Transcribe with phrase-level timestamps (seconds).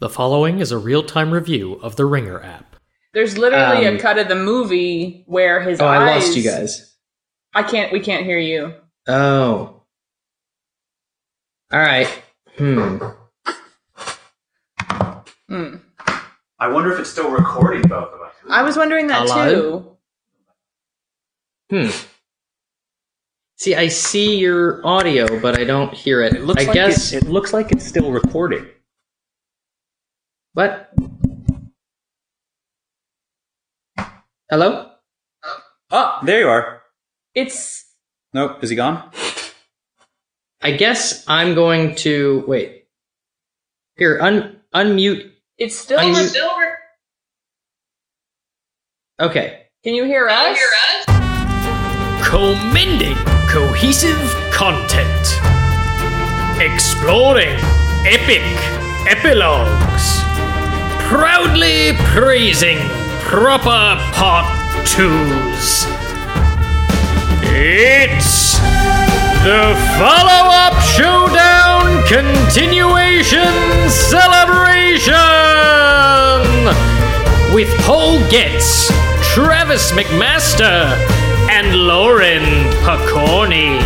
[0.00, 2.76] The following is a real time review of the Ringer app.
[3.12, 6.00] There's literally Um, a cut of the movie where his Oh, eyes.
[6.00, 6.96] I lost you guys.
[7.54, 7.92] I can't.
[7.92, 8.74] We can't hear you.
[9.08, 9.82] Oh.
[11.72, 12.06] All right.
[12.56, 12.98] Hmm.
[15.48, 15.76] Hmm.
[16.58, 18.34] I wonder if it's still recording both of us.
[18.48, 19.96] I was wondering that Hello?
[21.70, 21.86] too.
[21.88, 21.90] Hmm.
[23.56, 26.34] See, I see your audio, but I don't hear it.
[26.34, 27.12] It looks I like guess.
[27.12, 28.66] it, it looks like it's still recording.
[30.60, 30.92] What?
[34.50, 34.90] Hello?
[35.90, 36.82] Oh, there you are.
[37.34, 37.86] It's
[38.34, 39.10] Nope, is he gone?
[40.60, 42.88] I guess I'm going to wait.
[43.96, 45.30] Here, un unmute.
[45.56, 45.98] it's still.
[45.98, 46.28] Unmute.
[46.28, 46.76] still re-
[49.18, 49.62] Okay.
[49.82, 50.58] Can you hear us?
[52.22, 53.16] Commending
[53.48, 54.20] cohesive
[54.52, 55.24] content.
[56.60, 57.56] Exploring
[58.04, 58.44] epic
[59.08, 60.19] epilogues.
[61.10, 62.78] Proudly praising
[63.18, 64.46] proper part
[64.86, 65.84] twos.
[67.42, 68.56] It's
[69.42, 73.42] the follow up showdown continuation
[73.90, 75.16] celebration
[77.52, 78.86] with Paul Getz,
[79.34, 80.96] Travis McMaster,
[81.50, 82.44] and Lauren
[82.84, 83.80] Pacorni.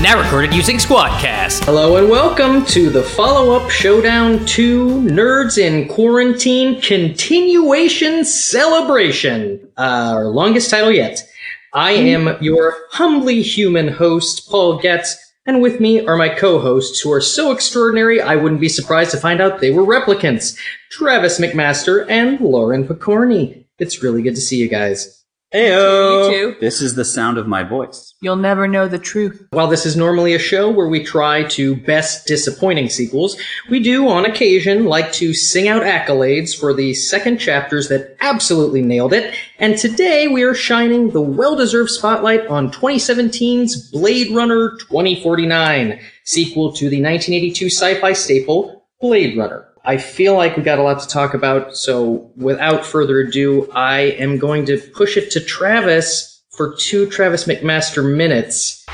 [0.00, 1.64] Now recorded using Squadcast.
[1.64, 9.68] Hello and welcome to the follow up Showdown 2 Nerds in Quarantine Continuation Celebration.
[9.76, 11.28] Uh, our longest title yet.
[11.74, 17.00] I am your humbly human host, Paul Getz, and with me are my co hosts
[17.00, 20.56] who are so extraordinary I wouldn't be surprised to find out they were replicants
[20.92, 23.64] Travis McMaster and Lauren Pacorni.
[23.80, 25.17] It's really good to see you guys.
[25.54, 26.26] Heyo.
[26.26, 26.60] You too.
[26.60, 28.14] This is the sound of my voice.
[28.20, 29.46] You'll never know the truth.
[29.50, 33.40] While this is normally a show where we try to best disappointing sequels,
[33.70, 38.82] we do on occasion like to sing out accolades for the second chapters that absolutely
[38.82, 45.98] nailed it, and today we are shining the well-deserved spotlight on 2017's Blade Runner 2049,
[46.24, 49.67] sequel to the 1982 sci-fi staple Blade Runner.
[49.88, 54.00] I feel like we got a lot to talk about, so without further ado, I
[54.00, 58.84] am going to push it to Travis for two Travis McMaster minutes.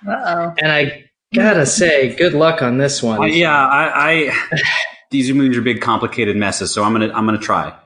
[0.07, 0.53] Uh oh.
[0.59, 3.19] And I gotta say, good luck on this one.
[3.19, 4.63] Uh, yeah, I, I
[5.11, 6.73] these movies are big, complicated messes.
[6.73, 7.77] So I'm gonna I'm gonna try.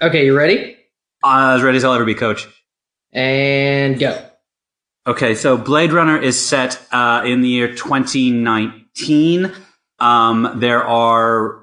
[0.00, 0.76] Okay, you ready?
[1.24, 2.46] Uh, as ready as I'll ever be, Coach.
[3.14, 4.30] And go.
[5.06, 9.52] Okay, so Blade Runner is set uh, in the year 2019.
[10.00, 11.60] Um, there are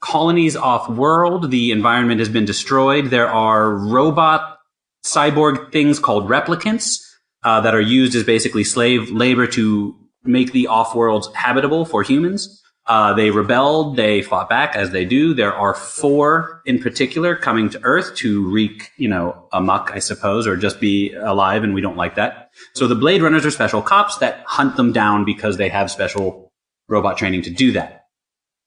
[0.00, 1.50] colonies off world.
[1.50, 3.06] The environment has been destroyed.
[3.06, 4.58] There are robot
[5.04, 7.00] cyborg things called replicants
[7.44, 12.02] uh, that are used as basically slave labor to make the off worlds habitable for
[12.02, 12.61] humans.
[12.86, 13.96] Uh, they rebelled.
[13.96, 15.34] They fought back as they do.
[15.34, 20.48] There are four in particular coming to Earth to wreak, you know, amok, I suppose,
[20.48, 22.50] or just be alive, and we don't like that.
[22.74, 26.52] So the Blade Runners are special cops that hunt them down because they have special
[26.88, 28.06] robot training to do that.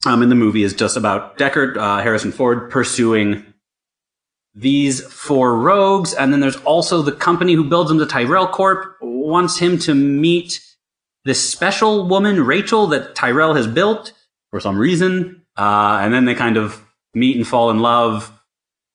[0.06, 3.44] Um, and the movie is just about Deckard, uh, Harrison Ford, pursuing
[4.54, 6.14] these four rogues.
[6.14, 9.94] And then there's also the company who builds them, the Tyrell Corp, wants him to
[9.94, 10.60] meet
[11.26, 14.12] this special woman, Rachel, that Tyrell has built
[14.50, 15.42] for some reason.
[15.56, 16.80] Uh, and then they kind of
[17.14, 18.32] meet and fall in love.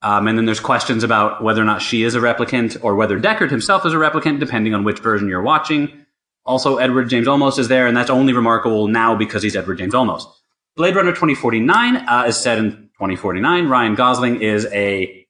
[0.00, 3.20] Um, and then there's questions about whether or not she is a replicant or whether
[3.20, 6.06] Deckard himself is a replicant, depending on which version you're watching.
[6.44, 9.94] Also, Edward James Olmos is there, and that's only remarkable now because he's Edward James
[9.94, 10.24] Olmos.
[10.74, 13.68] Blade Runner 2049 uh, is set in 2049.
[13.68, 15.26] Ryan Gosling is a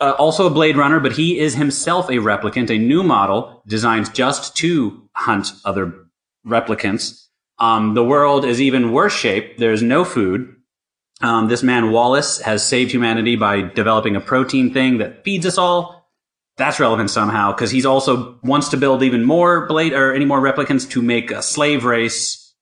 [0.00, 4.12] uh, also a Blade Runner, but he is himself a replicant, a new model designed
[4.14, 6.03] just to hunt other
[6.46, 7.26] replicants.
[7.58, 9.58] Um, the world is even worse shape.
[9.58, 10.54] There's no food.
[11.20, 15.58] Um, this man Wallace has saved humanity by developing a protein thing that feeds us
[15.58, 16.10] all.
[16.56, 20.40] That's relevant somehow because he's also wants to build even more blade or any more
[20.40, 22.54] replicants to make a slave race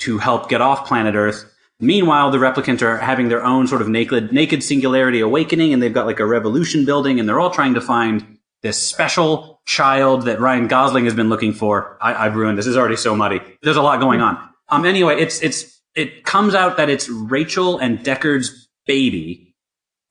[0.00, 1.44] to help get off planet Earth.
[1.80, 5.92] Meanwhile, the replicants are having their own sort of naked, naked singularity awakening, and they've
[5.94, 10.40] got like a revolution building, and they're all trying to find this special child that
[10.40, 11.98] Ryan Gosling has been looking for.
[12.00, 12.66] I, I've ruined this.
[12.66, 13.40] Is already so muddy.
[13.62, 14.38] There's a lot going on.
[14.68, 14.84] Um.
[14.84, 19.54] Anyway, it's it's it comes out that it's Rachel and Deckard's baby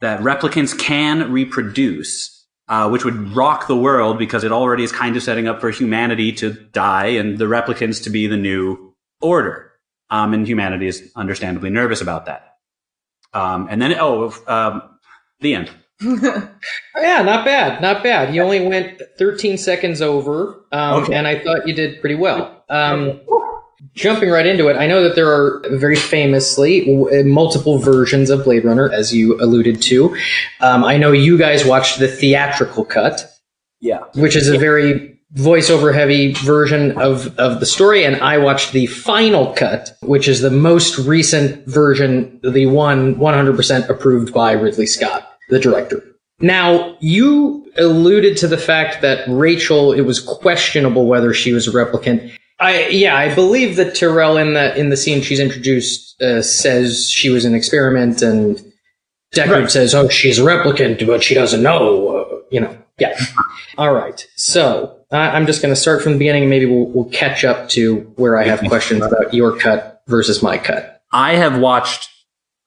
[0.01, 2.33] that replicants can reproduce.
[2.69, 5.69] Uh, which would rock the world because it already is kind of setting up for
[5.69, 9.71] humanity to die and the replicants to be the new order.
[10.09, 12.55] Um, and humanity is understandably nervous about that.
[13.33, 14.81] Um, and then, oh, um,
[15.39, 15.71] the end.
[16.99, 18.33] Yeah, not bad, not bad.
[18.33, 21.13] You only went 13 seconds over, um, Okay.
[21.13, 22.63] and I thought you did pretty well.
[22.69, 23.19] Um,
[23.93, 28.43] jumping right into it, I know that there are very famously w- multiple versions of
[28.43, 30.15] Blade Runner, as you alluded to.
[30.59, 33.29] Um, I know you guys watched the theatrical cut,
[33.79, 33.99] Yeah.
[34.15, 38.87] which is a very voiceover heavy version of, of the story, and I watched the
[38.87, 45.29] final cut, which is the most recent version, the one 100% approved by Ridley Scott,
[45.49, 46.03] the director.
[46.39, 51.71] Now, you alluded to the fact that Rachel, it was questionable whether she was a
[51.71, 52.31] replicant.
[52.59, 57.09] I, yeah, I believe that Tyrell in the, in the scene she's introduced, uh, says
[57.09, 58.57] she was an experiment and
[59.35, 59.71] Deckard Right.
[59.71, 63.17] says, oh, she's a replicant, but she doesn't know, uh, you know, yeah.
[63.77, 64.25] All right.
[64.35, 67.43] So I I'm just going to start from the beginning and maybe we'll, we'll catch
[67.43, 71.01] up to where I have questions about your cut versus my cut.
[71.11, 72.09] I have watched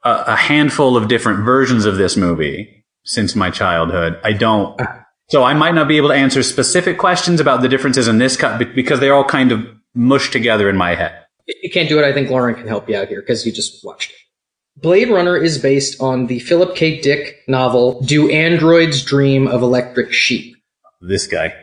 [0.05, 4.19] a, a handful of different versions of this movie since my childhood.
[4.25, 4.81] I don't.
[5.29, 8.37] So I might not be able to answer specific questions about the differences in this
[8.37, 11.25] cut because they're all kind of mushed together in my head.
[11.47, 13.53] If you can't do it, I think Lauren can help you out here because you
[13.53, 14.17] just watched it.
[14.77, 17.01] Blade Runner is based on the Philip K.
[17.01, 20.57] Dick novel Do Androids Dream of Electric Sheep?
[21.01, 21.55] This guy.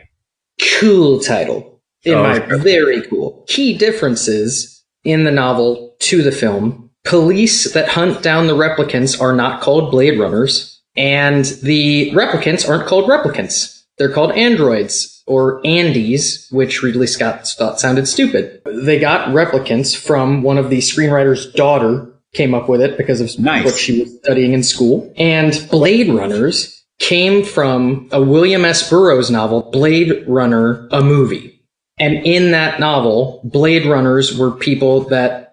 [0.80, 1.80] Cool title.
[2.04, 3.44] In Oh, my very cool.
[3.48, 6.87] Key differences in the novel to the film.
[7.04, 12.86] Police that hunt down the replicants are not called Blade Runners, and the replicants aren't
[12.86, 13.82] called replicants.
[13.98, 18.62] They're called androids or Andes, which Ridley Scott thought sounded stupid.
[18.64, 23.38] They got replicants from one of the screenwriter's daughter came up with it because of
[23.38, 23.64] Nice.
[23.64, 25.12] what she was studying in school.
[25.16, 28.88] And Blade Runners came from a William S.
[28.88, 31.62] Burroughs novel, Blade Runner, a movie.
[31.98, 35.47] And in that novel, Blade Runners were people that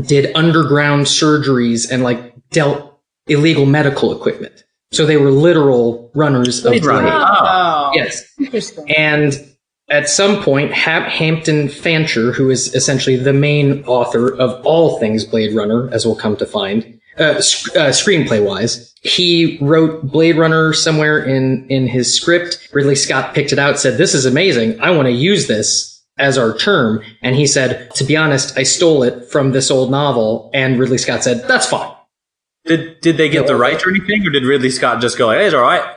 [0.00, 4.64] did underground surgeries and like dealt illegal medical equipment.
[4.90, 7.10] So they were literal runners of Blade Runner.
[7.12, 7.92] Oh.
[7.94, 8.24] Yes.
[8.96, 9.32] And
[9.88, 15.24] at some point, Hap Hampton Fancher, who is essentially the main author of all things
[15.24, 20.36] Blade Runner, as we'll come to find, uh, sc- uh, screenplay wise, he wrote Blade
[20.36, 22.68] Runner somewhere in, in his script.
[22.72, 24.80] Ridley Scott picked it out, said, This is amazing.
[24.80, 27.02] I want to use this as our term.
[27.22, 30.50] And he said, To be honest, I stole it from this old novel.
[30.54, 31.94] And Ridley Scott said, That's fine.
[32.64, 35.46] Did did they get the rights or anything, or did Ridley Scott just go, "Hey,
[35.46, 35.96] it's all right"?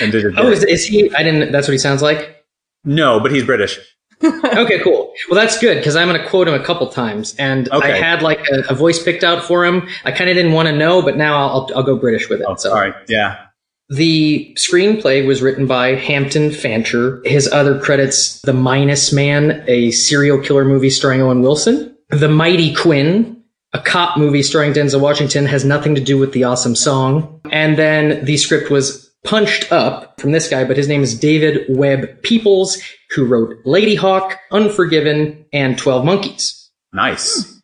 [0.00, 0.34] And did it?
[0.36, 1.12] Oh, is, is he?
[1.14, 2.36] I didn't, that's what he sounds like?
[2.84, 3.78] no, but he's British.
[4.24, 5.12] okay, cool.
[5.28, 8.22] Well, that's good because I'm going to quote him a couple times, and I had
[8.22, 9.88] like a, a voice picked out for him.
[10.04, 12.46] I kind of didn't want to know, but now I'll, I'll go British with it.
[12.48, 13.46] Oh, so all right, yeah.
[13.90, 17.22] The screenplay was written by Hampton Fancher.
[17.24, 22.74] His other credits: The Minus Man, a serial killer movie starring Owen Wilson; The Mighty
[22.74, 23.42] Quinn,
[23.72, 27.40] a cop movie starring Denzel Washington, has nothing to do with the awesome song.
[27.50, 31.64] And then the script was punched up from this guy, but his name is David
[31.70, 32.76] Webb Peoples,
[33.10, 36.70] who wrote Ladyhawke, Unforgiven, and Twelve Monkeys.
[36.92, 37.44] Nice.
[37.44, 37.58] Hmm.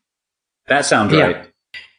[0.68, 1.20] That sounds Yeah.
[1.26, 1.46] right.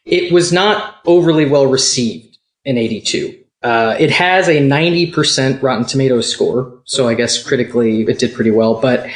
[0.03, 3.35] It was not overly well received in 82.
[3.65, 8.51] Uh, it has a 90% Rotten Tomatoes score, so I guess critically it did pretty
[8.51, 9.09] well, but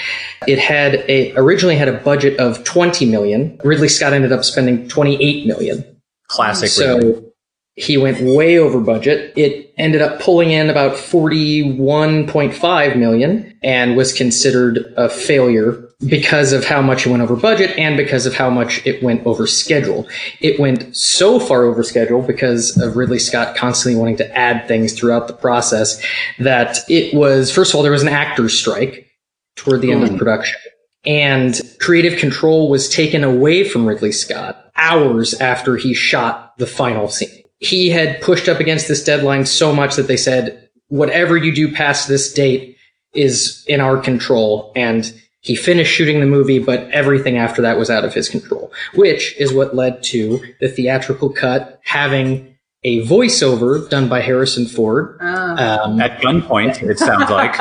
[0.48, 3.62] it had a, originally had a budget of 20 million.
[3.64, 6.02] Ridley Scott ended up spending 28 million.
[6.30, 6.84] Classic.
[6.84, 7.14] Ridley.
[7.14, 7.32] So
[7.76, 9.34] he went way over budget.
[9.38, 16.66] It ended up pulling in about 41.5 million and was considered a failure because of
[16.66, 20.08] how much it went over budget and because of how much it went over schedule.
[20.42, 24.94] It went so far over schedule because of Ridley Scott constantly wanting to add things
[24.94, 26.04] throughout the process
[26.40, 29.08] that it was, first of all, there was an actor's strike
[29.56, 30.18] toward the end of mm.
[30.18, 30.60] production.
[31.06, 37.08] And creative control was taken away from Ridley Scott hours after he shot the final
[37.08, 37.44] scene.
[37.60, 41.72] He had pushed up against this deadline so much that they said, whatever you do
[41.72, 42.78] past this date
[43.14, 44.72] is in our control.
[44.76, 48.72] And he finished shooting the movie, but everything after that was out of his control,
[48.94, 55.18] which is what led to the theatrical cut having a voiceover done by Harrison Ford.
[55.22, 57.56] Um, At gunpoint, it sounds like.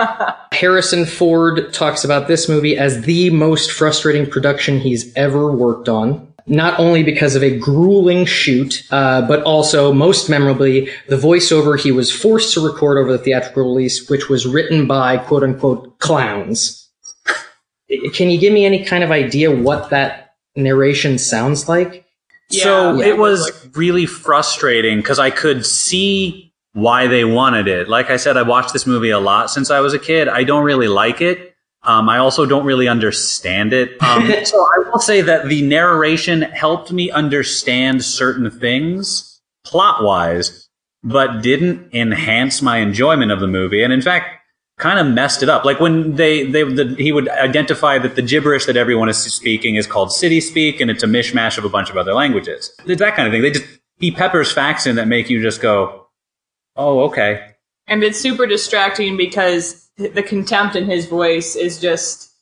[0.53, 6.28] Harrison Ford talks about this movie as the most frustrating production he's ever worked on.
[6.49, 11.93] Not only because of a grueling shoot, uh, but also, most memorably, the voiceover he
[11.93, 16.89] was forced to record over the theatrical release, which was written by quote unquote clowns.
[18.15, 22.05] Can you give me any kind of idea what that narration sounds like?
[22.51, 23.07] Yeah, so Yeah.
[23.07, 27.89] it was really frustrating because I could see why they wanted it.
[27.89, 30.29] Like I said, I watched this movie a lot since I was a kid.
[30.29, 31.48] I don't really like it.
[31.85, 33.97] Um, I also don't really understand it.
[34.03, 40.69] Um, so I will say that the narration helped me understand certain things plot wise.
[41.03, 43.83] but didn't enhance my enjoyment of the movie.
[43.85, 44.35] And in fact,
[44.79, 45.65] kind of messed it up.
[45.65, 49.77] Like when they, they the, he would identify that the gibberish that everyone is speaking
[49.77, 52.73] is called city speak and it's a mishmash of a bunch of other languages.
[52.87, 53.43] It's that kind of thing.
[53.43, 53.67] They just,
[53.99, 56.07] he peppers facts in that make you just go,
[56.77, 57.53] oh, okay.
[57.87, 62.33] And it's super distracting because the contempt in his voice is just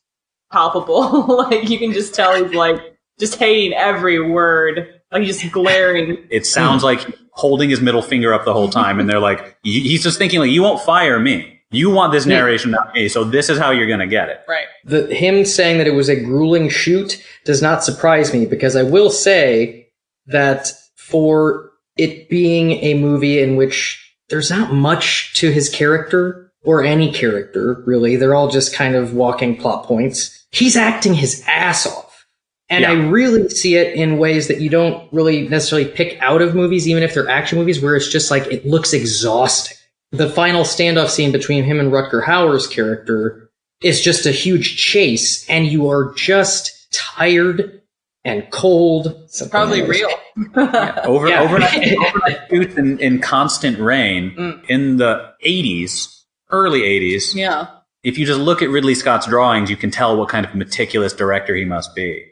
[0.53, 1.45] palpable.
[1.51, 2.81] like you can just tell he's like
[3.19, 5.01] just hating every word.
[5.11, 6.27] Like he's just glaring.
[6.31, 9.01] It sounds like holding his middle finger up the whole time.
[9.01, 11.61] And they're like, he's just thinking like, you won't fire me.
[11.73, 13.09] You want this narration, not me.
[13.09, 14.41] So this is how you're going to get it.
[14.49, 14.67] right.
[14.85, 18.85] The him saying that it was a grueling shoot does not surprise me because I
[18.85, 19.89] will say
[20.27, 26.83] that for it being a movie in which there's not much to his character or
[26.85, 30.47] any character really, they're all just kind of walking plot points.
[30.51, 32.27] He's acting his ass off.
[32.69, 32.91] And Yeah.
[32.91, 36.89] I really see it in ways that you don't really necessarily pick out of movies,
[36.89, 39.77] even if they're action movies, where it's just like it looks exhausting.
[40.13, 43.51] The final standoff scene between him and Rutger Hauer's character
[43.83, 47.83] is just a huge chase, and you are just tired
[48.25, 49.15] and cold.
[49.29, 49.89] Something Probably else.
[49.91, 50.11] real.
[51.05, 51.43] Over, Yeah.
[51.43, 54.61] overnight, overnight shoots in, in constant rain Mm.
[54.69, 56.16] in the 80s,
[56.51, 57.35] early 80s.
[57.35, 57.69] yeah.
[58.03, 61.13] If you just look at Ridley Scott's drawings, you can tell what kind of meticulous
[61.13, 62.25] director he must be.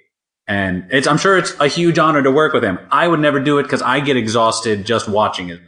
[0.46, 2.78] And it's, I'm sure it's a huge honor to work with him.
[2.92, 5.60] I would never do it because I get exhausted just watching it.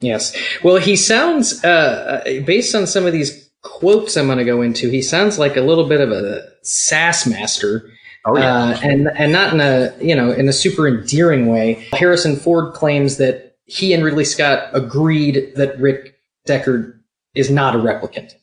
[0.00, 0.36] Yes.
[0.62, 4.62] Well, he sounds, uh, uh, based on some of these quotes I'm going to go
[4.62, 7.90] into, he sounds like a little bit of a sass master.
[8.24, 11.86] Oh, Uh, and, and not in a, you know, in a super endearing way.
[11.92, 16.14] Harrison Ford claims that he and Ridley Scott agreed that Rick
[16.48, 16.98] Deckard
[17.34, 18.34] is not a replicant.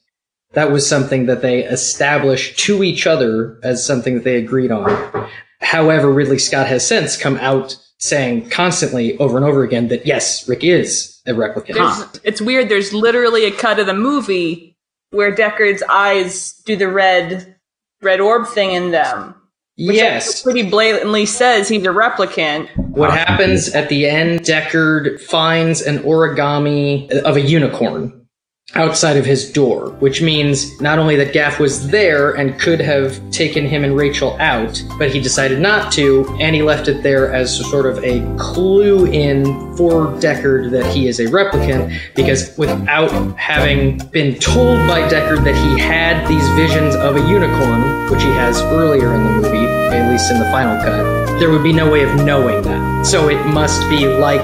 [0.53, 5.29] That was something that they established to each other as something that they agreed on.
[5.59, 10.47] However, Ridley Scott has since come out saying constantly over and over again that yes,
[10.47, 11.74] Rick is a replicant.
[11.74, 12.69] There's, It's weird.
[12.69, 14.77] There's literally a cut of the movie
[15.09, 17.55] where Deckard's eyes do the red
[18.01, 19.35] red orb thing in them.
[19.77, 20.41] Which yes.
[20.41, 22.70] pretty blatantly says he's a replicant.
[22.77, 28.25] What happens at the end, Deckard finds an origami of a unicorn
[28.74, 33.29] outside of his door, which means not only that Gaff was there and could have
[33.29, 37.31] taken him and Rachel out, but he decided not to, and he left it there
[37.34, 39.45] as sort of a clue in
[39.77, 45.55] for Deckard that he is a replicant, because without having been told by Deckard that
[45.55, 50.12] he had these visions of a unicorn, which he has earlier in the movie, at
[50.12, 53.05] least in the final cut, there would be no way of knowing that.
[53.05, 54.43] So it must be like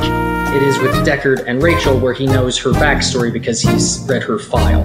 [0.53, 4.38] it is with Deckard and Rachel, where he knows her backstory because he's read her
[4.38, 4.84] file,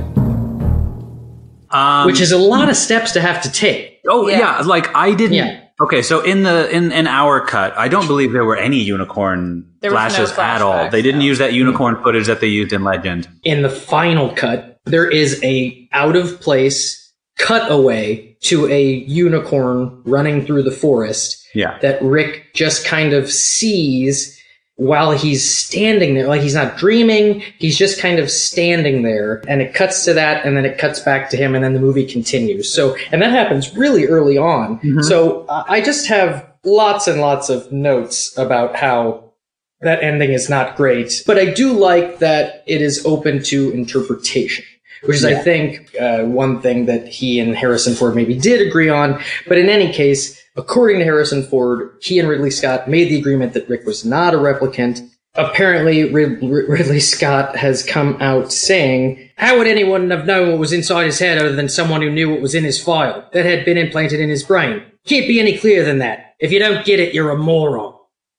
[1.71, 4.01] Um, which is a lot of steps to have to take.
[4.09, 4.39] oh yeah.
[4.39, 4.61] Yeah.
[4.61, 5.35] like I didn't.
[5.35, 5.61] Yeah.
[5.81, 9.67] Okay, so in the in in our cut, I don't believe there were any unicorn
[9.81, 10.89] There was no flashes at all.
[10.89, 11.27] They didn't no.
[11.27, 13.29] use that unicorn footage that they used in Legend.
[13.45, 20.47] In the final cut, there is a out of place cutaway to a unicorn running
[20.47, 21.77] through the forest Yeah.
[21.83, 24.36] that Rick just kind of sees
[24.77, 26.29] while he's standing there.
[26.29, 29.43] Like he's not dreaming, he's just kind of standing there.
[29.49, 31.81] And it cuts to that, and then it cuts back to him, and then the
[31.81, 32.73] movie continues.
[32.73, 34.81] So, and that happens really early on.
[35.03, 39.33] So uh, I just have lots and lots of notes about how
[39.81, 41.23] that ending is not great.
[41.27, 44.65] But I do like that it is open to interpretation.
[45.03, 48.89] Which is, I think, uh, one thing that he and Harrison Ford maybe did agree
[48.89, 49.23] on.
[49.47, 53.53] But in any case, according to Harrison Ford, he and Ridley Scott made the agreement
[53.55, 55.01] that Rick was not a replicant.
[55.35, 60.73] Apparently, Rid- Ridley Scott has come out saying, How would anyone have known what was
[60.73, 63.65] inside his head other than someone who knew what was in his file that had
[63.65, 64.83] been implanted in his brain?
[65.05, 66.35] Can't be any clearer than that.
[66.41, 67.95] If you don't get it, you're a moron.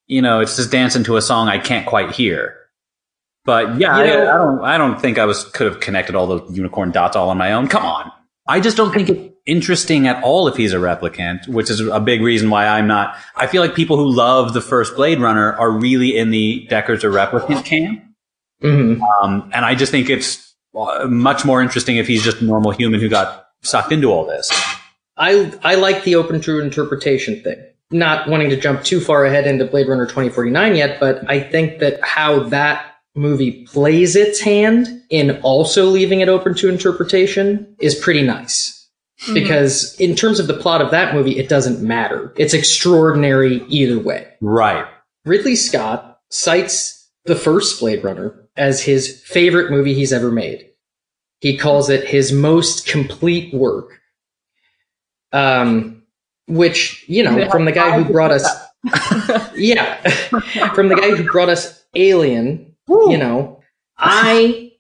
[0.08, 2.56] You know, it's just dancing to a song I can't quite hear.
[3.48, 4.64] But yeah, You I, know- I don't.
[4.66, 7.54] I don't think I was could have connected all the unicorn dots all on my
[7.54, 7.68] own.
[7.70, 8.12] Come on,
[8.48, 12.02] I just don't think it's interesting at all if he's a replicant, which is a
[12.02, 13.16] big reason why I'm not.
[13.38, 17.04] I feel like people who love the first Blade Runner are really in the Decker's
[17.06, 18.04] a replicant camp.
[18.62, 22.44] hmm Um, and I just think it's uh, much more interesting if he's just a
[22.44, 24.52] normal human who got sucked into all this.
[25.16, 27.64] I I like the open to interpretation thing.
[27.92, 31.80] Not wanting to jump too far ahead into Blade Runner 2049 yet, but I think
[31.80, 37.96] that how that movie plays its hand in also leaving it open to interpretation is
[37.96, 38.78] pretty nice.
[39.34, 42.32] Because in terms of the plot of that movie, it doesn't matter.
[42.38, 44.28] It's extraordinary either way.
[44.42, 44.86] Right.
[45.26, 50.70] Ridley Scott cites the first Blade Runner as his favorite movie he's ever made.
[51.42, 54.00] He calls it his most complete work.
[55.34, 56.04] Um,
[56.48, 58.48] which, you know, from the guy who brought us,
[59.56, 59.96] yeah,
[60.74, 63.62] from the guy who brought us Alien You know,
[63.98, 64.72] I,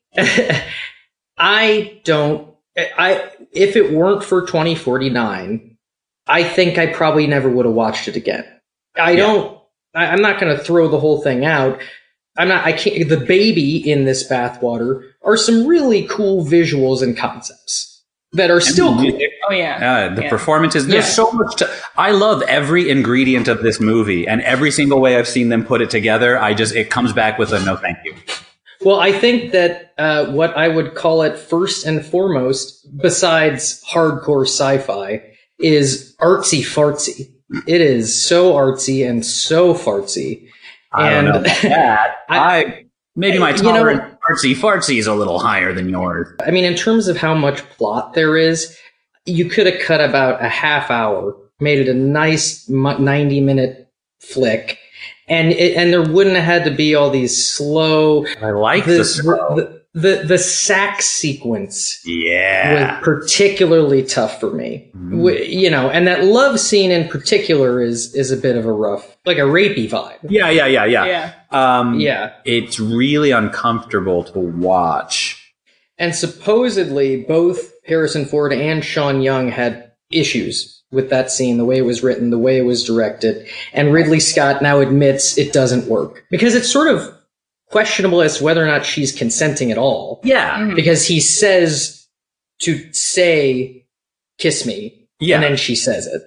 [1.37, 5.77] I don't, I, if it weren't for 2049,
[6.27, 8.45] I think I probably never would have watched it again.
[8.95, 9.17] I Yeah.
[9.17, 9.61] don't,
[9.93, 11.81] I, I'm not going to throw the whole thing out.
[12.37, 17.17] I'm not, I can't, the baby in this bathwater are some really cool visuals and
[17.17, 17.87] concepts
[18.34, 19.01] that are still the cool.
[19.03, 20.10] music, Oh yeah.
[20.12, 20.29] uh, the Yeah.
[20.29, 20.86] performances.
[20.88, 21.12] There's Yeah.
[21.12, 21.55] so much.
[21.57, 25.63] To, I love every ingredient of this movie, and every single way I've seen them
[25.65, 26.39] put it together.
[26.39, 28.13] I just it comes back with a no, thank you.
[28.81, 34.46] Well, I think that uh, what I would call it first and foremost, besides hardcore
[34.46, 35.24] sci-fi,
[35.60, 37.31] is artsy fartsy.
[37.65, 40.48] It is so artsy and so fartsy.
[40.93, 42.15] I don't know And- about that.
[42.29, 42.84] I,
[43.15, 46.27] maybe my You know- for fartsy is a little higher than yours.
[46.46, 48.77] I mean, in terms of how much plot there is,
[49.25, 54.77] you could have cut about a half hour, made it a nice 90 minute flick,
[55.27, 58.98] and it, and there wouldn't have had to be all these slow, I like the,
[58.98, 59.76] the, slow.
[60.01, 63.00] The, the, the sax sequence yeah.
[63.00, 64.92] was particularly tough for me.
[64.96, 65.12] Mm.
[65.18, 68.72] W- You know, and that love scene in particular is is a bit of a
[68.72, 70.18] rough, like a rapey vibe.
[70.30, 71.06] Yeah, yeah, yeah, yeah.
[71.06, 71.34] Yeah.
[71.51, 75.44] Um, Yeah, It's really uncomfortable to watch.
[75.98, 81.77] and supposedly both Harrison Ford and Sean Young had issues with that scene, the way
[81.77, 85.88] it was written, the way it was directed, and Ridley Scott now admits it doesn't
[85.89, 87.13] work because it's sort of
[87.69, 90.19] questionable as to whether or not she's consenting at all.
[90.24, 90.57] Yeah.
[90.59, 90.75] Mhm.
[90.75, 92.05] Because he says
[92.62, 93.86] to say,
[94.38, 95.36] "Kiss me," Yeah.
[95.36, 96.21] and then she says it.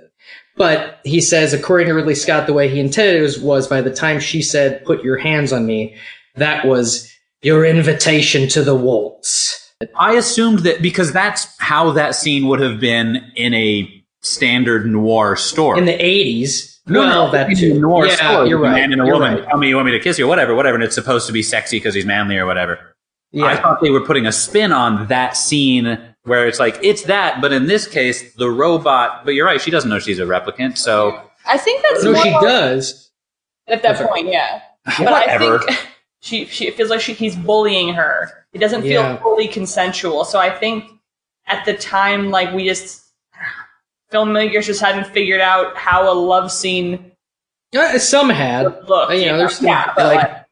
[0.56, 3.80] But he says, according to Ridley Scott, the way he intended it was, was by
[3.80, 5.94] the time she said, put your hands on me,
[6.36, 7.10] that was
[7.42, 9.70] your invitation to the waltz.
[9.98, 13.88] I assumed that because that's how that scene would have been in a
[14.20, 15.78] standard noir story.
[15.78, 16.79] In the 80s.
[16.90, 17.88] No, well, no, that in too.
[17.88, 18.48] a yeah, story.
[18.48, 18.72] you're a right.
[18.72, 19.48] man and a you're woman right.
[19.48, 21.32] tell me you want me to kiss you, or whatever, whatever, and it's supposed to
[21.32, 22.96] be sexy because he's manly or whatever.
[23.32, 23.44] Yeah.
[23.46, 27.40] I thought they were putting a spin on that scene where it's like it's that,
[27.40, 29.24] but in this case, the robot.
[29.24, 32.22] But you're right, she doesn't know she's a replicant, so I think that's no, more
[32.22, 33.10] she does.
[33.68, 34.62] at that point, yeah.
[34.98, 35.58] But whatever.
[35.58, 35.88] I think
[36.20, 38.30] she she it feels like she, he's bullying her.
[38.52, 39.16] It doesn't feel Yeah.
[39.18, 40.24] fully consensual.
[40.24, 40.84] So I think
[41.46, 43.04] at the time, like we just
[44.12, 47.12] filmmakers just hadn't figured out how a love scene
[47.76, 48.64] Uh, some had.
[48.88, 49.10] look.
[49.12, 50.44] you know, there's yeah, like, like,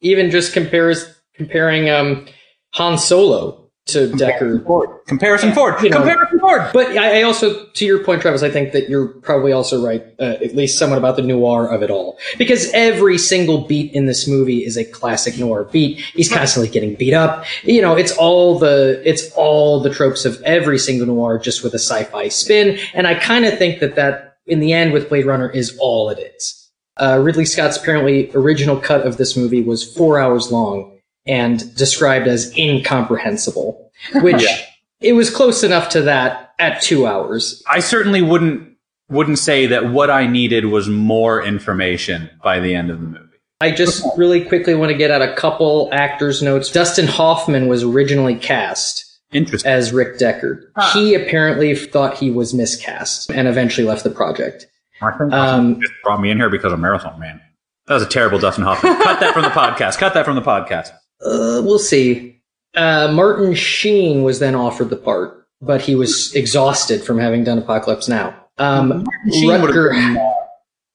[0.00, 2.26] even just compares comparing um,
[2.74, 5.06] Han Solo to Deckard.
[5.06, 5.98] comparison Yeah, Ford, you know.
[5.98, 6.70] comparison Ford.
[6.72, 10.02] But I, I also, to your point, Travis, I think that you're probably also right,
[10.18, 12.18] uh, at least somewhat about the noir of it all.
[12.38, 15.98] Because every single beat in this movie is a classic noir beat.
[16.14, 17.44] He's constantly getting beat up.
[17.62, 21.74] You know, it's all the, it's all the tropes of every single noir just with
[21.74, 22.78] a sci-fi spin.
[22.94, 26.08] And I kind of think that that, in the end, with Blade Runner is all
[26.08, 26.70] it is.
[26.96, 30.93] Uh, Ridley Scott's apparently original cut of this movie was four hours long
[31.26, 34.56] and described as incomprehensible, which Yeah.
[35.00, 37.62] it was close enough to that at two hours.
[37.70, 38.70] I certainly wouldn't
[39.10, 43.20] wouldn't say that what I needed was more information by the end of the movie.
[43.60, 46.70] I just really quickly want to get out a couple actors' notes.
[46.72, 49.70] Dustin Hoffman was originally cast Interesting.
[49.70, 50.62] as Rick Deckard.
[50.74, 50.90] Huh.
[50.98, 54.66] He apparently thought he was miscast and eventually left the project.
[55.02, 57.40] I think Um, just brought me in here because of Marathon Man.
[57.86, 58.96] That was a terrible Dustin Hoffman.
[59.02, 59.98] Cut that from the podcast.
[59.98, 60.88] Cut that from the podcast.
[61.20, 62.40] Uh, we'll see.
[62.74, 67.58] Uh, Martin Sheen was then offered the part, but he was exhausted from having done
[67.58, 68.34] Apocalypse Now.
[68.58, 70.30] Um, Sheen would have Rutger, been uh,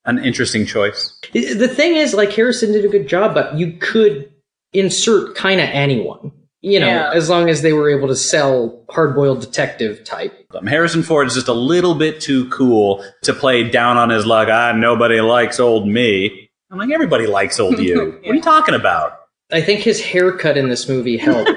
[0.06, 1.18] an interesting choice.
[1.32, 4.32] the thing is, like Harrison did a good job, but you could
[4.72, 7.10] insert kind of anyone, you know, Yeah.
[7.12, 10.32] as long as they were able to sell hard-boiled detective type.
[10.54, 14.26] Um, Harrison Ford is just a little bit too cool to play down on his
[14.26, 14.48] luck.
[14.50, 16.50] Ah, nobody likes old me.
[16.70, 18.18] I'm like, everybody likes old you.
[18.22, 19.12] What are you talking about?
[19.52, 21.50] I think his haircut in this movie helped.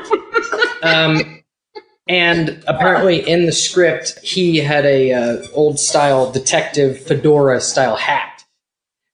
[0.84, 1.42] um,
[2.08, 8.44] and apparently, in the script, he had a uh, old style detective fedora style hat.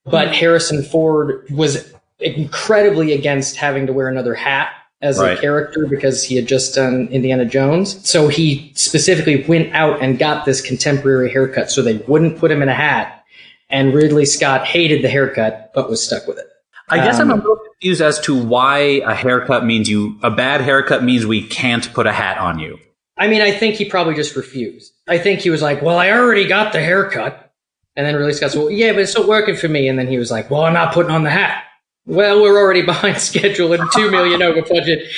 [0.04, 4.70] But Harrison Ford was incredibly against having to wear another hat
[5.02, 5.38] as Right.
[5.38, 8.06] a character because he had just done Indiana Jones.
[8.08, 12.60] So he specifically went out and got this contemporary haircut so they wouldn't put him
[12.60, 13.24] in a hat.
[13.70, 16.46] And Ridley Scott hated the haircut but was stuck with it.
[16.88, 20.30] I guess I'm a Um, little confused as to why a haircut means you, a
[20.30, 22.78] bad haircut means we can't put a hat on you.
[23.16, 24.92] I mean, I think he probably just refused.
[25.08, 27.52] I think he was like, "Well, I already got the haircut,"
[27.96, 30.08] and then Ridley Scott said, "Well, yeah, but it's not working for me." And then
[30.08, 31.64] he was like, "Well, I'm not putting on the hat."
[32.06, 35.10] Well, we're already behind schedule and two million over budget.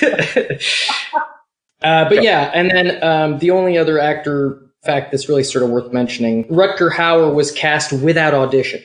[1.82, 5.70] uh, but yeah, and then um, the only other actor fact that's really sort of
[5.70, 8.82] worth mentioning: Rutger Hauer was cast without audition.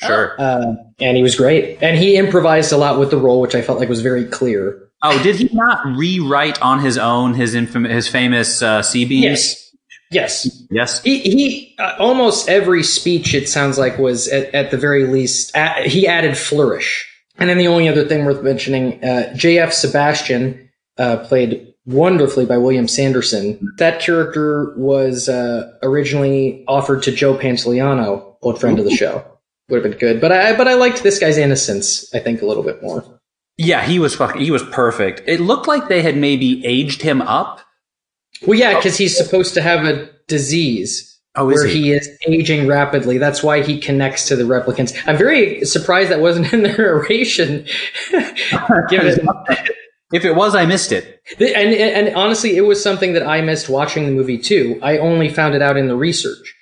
[0.00, 0.34] Sure.
[0.40, 1.78] uh, and he was great.
[1.82, 4.88] And he improvised a lot with the role, which I felt like was very clear.
[5.02, 9.24] Oh, did he not rewrite on his own his infam- his famous uh, C beams?
[9.24, 9.76] Yes,
[10.10, 10.62] yes.
[10.70, 11.02] Yes.
[11.02, 15.54] He, he uh, almost every speech it sounds like was at, at the very least
[15.54, 17.06] a he added flourish.
[17.38, 19.72] And then the only other thing worth mentioning, uh, J.F.
[19.72, 23.58] Sebastian, uh, played wonderfully by William Sanderson.
[23.78, 29.24] That character was uh, originally offered to Joe Pantoliano, old friend of the show.
[29.70, 32.12] Would have been good, but I but I liked this guy's innocence.
[32.12, 33.04] I think a little bit more.
[33.56, 34.40] Yeah, he was fucking.
[34.40, 35.22] He was perfect.
[35.26, 37.60] It looked like they had maybe aged him up.
[38.46, 41.06] Well, yeah, because he's supposed to have a disease.
[41.36, 41.82] Oh, where he?
[41.82, 41.92] he?
[41.92, 43.18] is aging rapidly.
[43.18, 44.96] That's why he connects to the replicants.
[45.06, 47.66] I'm very surprised that wasn't in the narration.
[48.88, 49.28] Given,
[50.12, 51.22] if it was, I missed it.
[51.38, 54.80] and, and honestly, it was something that I missed watching the movie too.
[54.82, 56.56] I only found it out in the research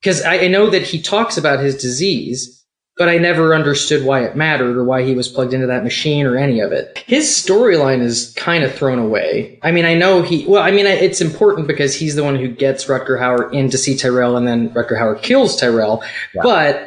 [0.00, 2.56] because I, I know that he talks about his disease,
[2.96, 6.26] but I never understood why it mattered or why he was plugged into that machine
[6.26, 7.02] or any of it.
[7.06, 9.58] His storyline is kind of thrown away.
[9.62, 12.48] I mean, I know he, well, I mean, it's important because he's the one who
[12.48, 16.02] gets Rutger Hauer in to see Tyrell and then Rutger Hauer kills Tyrell,
[16.34, 16.42] Yeah.
[16.42, 16.86] but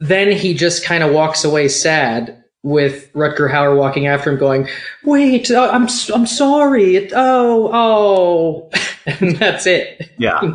[0.00, 4.68] then he just kind of walks away sad with Rutger Hauer walking after him going,
[5.04, 6.96] wait, uh, I'm, I'm sorry.
[6.96, 8.70] It, oh, oh.
[9.06, 10.10] and that's it.
[10.18, 10.40] Yeah.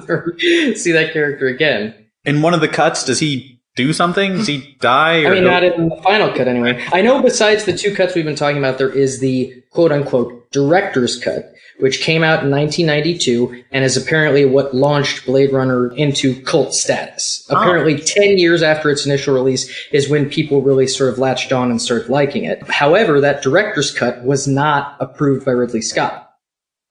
[0.75, 1.95] See that character again.
[2.25, 4.33] In one of the cuts, does he do something?
[4.33, 5.25] Does he die?
[5.25, 6.83] I mean, not in the final cut anyway.
[6.93, 10.44] I know besides the two cuts we've been talking about, there is the quote unquote
[10.55, 16.41] director's cut, which came out in 1992 and is apparently what launched Blade Runner into
[16.43, 17.45] cult status.
[17.51, 17.61] Ah.
[17.61, 21.69] Apparently, 10 years after its initial release is when people really sort of latched on
[21.69, 22.63] and started liking it.
[22.69, 26.31] However, that director's cut was not approved by Ridley Scott.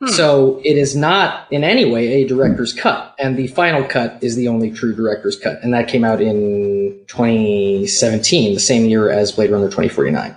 [0.03, 0.09] Hmm.
[0.09, 4.37] So it is not in any way a director's cut, and the final cut is
[4.37, 9.33] the only true director's cut, and that came out in 2017, the same year as
[9.33, 10.37] Blade Runner 2049.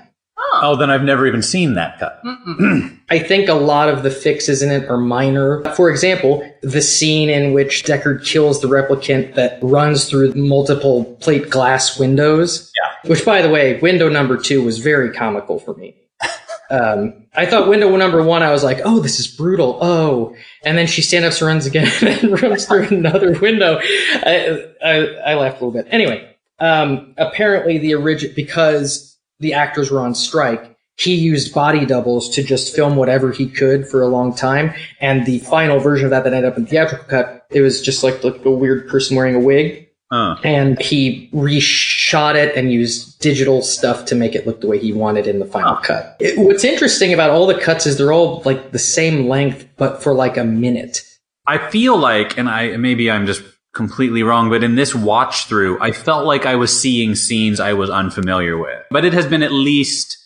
[0.63, 2.21] Oh, then I've never even seen that cut.
[3.09, 5.63] I think a lot of the fixes in it are minor.
[5.75, 11.49] For example, the scene in which Deckard kills the replicant that runs through multiple plate
[11.49, 12.71] glass windows.
[12.79, 13.09] Yeah.
[13.09, 15.95] Which, by the way, window number two was very comical for me.
[16.69, 19.79] Um, I thought window number one, I was like, oh, this is brutal.
[19.81, 20.35] Oh.
[20.65, 23.79] And then she stand ups runs again and runs through another window.
[23.81, 24.95] I, I,
[25.27, 25.87] I laughed a little bit.
[25.91, 32.29] Anyway, um, apparently the original, because the actors were on strike, he used body doubles
[32.35, 34.73] to just film whatever he could for a long time.
[34.99, 38.03] And the final version of that that ended up in theatrical cut, it was just
[38.03, 43.19] like, like a weird person wearing a wig Uh, and he reshot it and used
[43.19, 46.15] digital stuff to make it look the way he wanted in the final cut.
[46.19, 50.01] It- what's interesting about all the cuts is they're all like the same length, but
[50.01, 51.03] for like a minute.
[51.45, 53.43] I feel like, and I maybe I'm just
[53.77, 57.73] completely wrong, but in this watch through, I felt like I was seeing scenes I
[57.73, 58.83] was unfamiliar with.
[58.89, 60.17] But it has been at least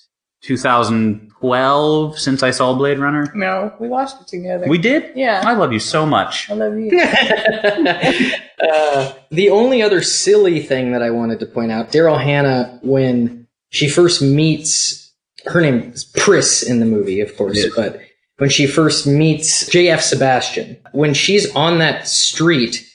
[0.44, 3.32] 2012 since I saw Blade Runner.
[3.36, 4.68] No, we watched it together.
[4.68, 5.12] We did?
[5.16, 5.44] Yeah.
[5.46, 6.50] I love you so much.
[6.50, 6.98] I love you.
[8.74, 13.48] uh, the only other silly thing that I wanted to point out, Daryl Hannah, when
[13.70, 15.14] she first meets,
[15.46, 18.02] her name is Pris in the movie, of course, but
[18.38, 22.88] when she first meets JF Sebastian, when she's on that street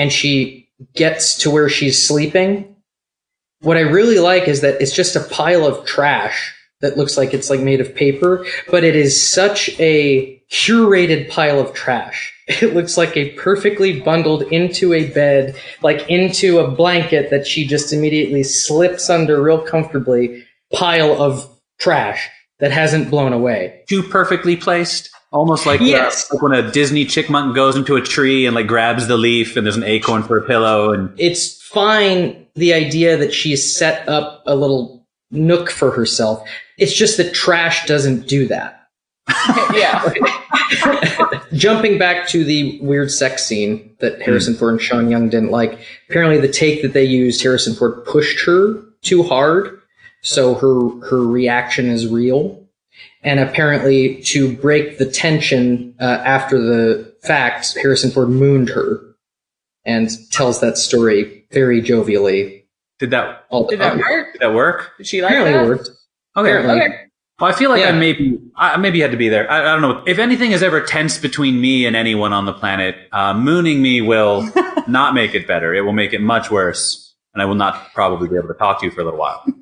[0.00, 2.74] and she gets to where she's sleeping,
[3.60, 7.34] what I really like is that it's just a pile of trash that looks like
[7.34, 12.32] it's like made of paper, but it is such a curated pile of trash.
[12.62, 17.64] It looks like a perfectly bundled into a bed, like into a blanket that she
[17.64, 23.84] just immediately slips under real comfortably pile of trash that hasn't blown away.
[23.88, 25.10] Too perfectly placed.
[25.32, 26.30] Almost like, uh, Yes.
[26.32, 29.64] like when a Disney chickmunk goes into a tree and like grabs the leaf and
[29.64, 34.42] there's an acorn for a pillow and It's fine the idea that she's set up
[34.46, 36.42] a little nook for herself.
[36.78, 38.88] It's just that trash doesn't do that.
[39.72, 40.12] yeah.
[41.52, 45.78] Jumping back to the weird sex scene that Harrison Ford and Sean Young didn't like,
[46.08, 49.80] apparently the take that they used, Harrison Ford pushed her too hard,
[50.22, 52.59] so her her reaction is real.
[53.22, 59.00] And apparently, to break the tension uh, after the fact, Harrison Ford mooned her
[59.84, 62.64] and tells that story very jovially.
[62.98, 63.98] did that All the Did that time.
[64.00, 64.32] work?
[64.32, 64.92] did that work?
[64.98, 65.64] Did she like Apparently, that?
[65.64, 65.90] it worked.
[66.36, 66.50] Okay.
[66.50, 66.80] Apparently.
[66.80, 66.96] Okay.
[67.40, 67.98] Well, I feel like I Yeah.
[67.98, 69.50] maybe I maybe had to be there.
[69.50, 70.02] I, I don't know.
[70.06, 74.00] If anything is ever tense between me and anyone on the planet, uh, mooning me
[74.02, 74.48] will
[74.88, 75.74] not make it better.
[75.74, 78.80] It will make it much worse, and I will not probably be able to talk
[78.80, 79.44] to you for a little while.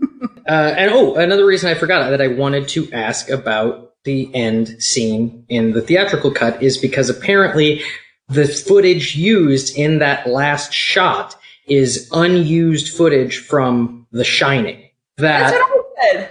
[0.48, 4.83] Uh, and oh, another reason I forgot that I wanted to ask about the end
[4.83, 7.83] scene in the theatrical cut is because apparently
[8.28, 14.88] the footage used in that last shot is unused footage from The Shining.
[15.18, 16.31] That's what I said.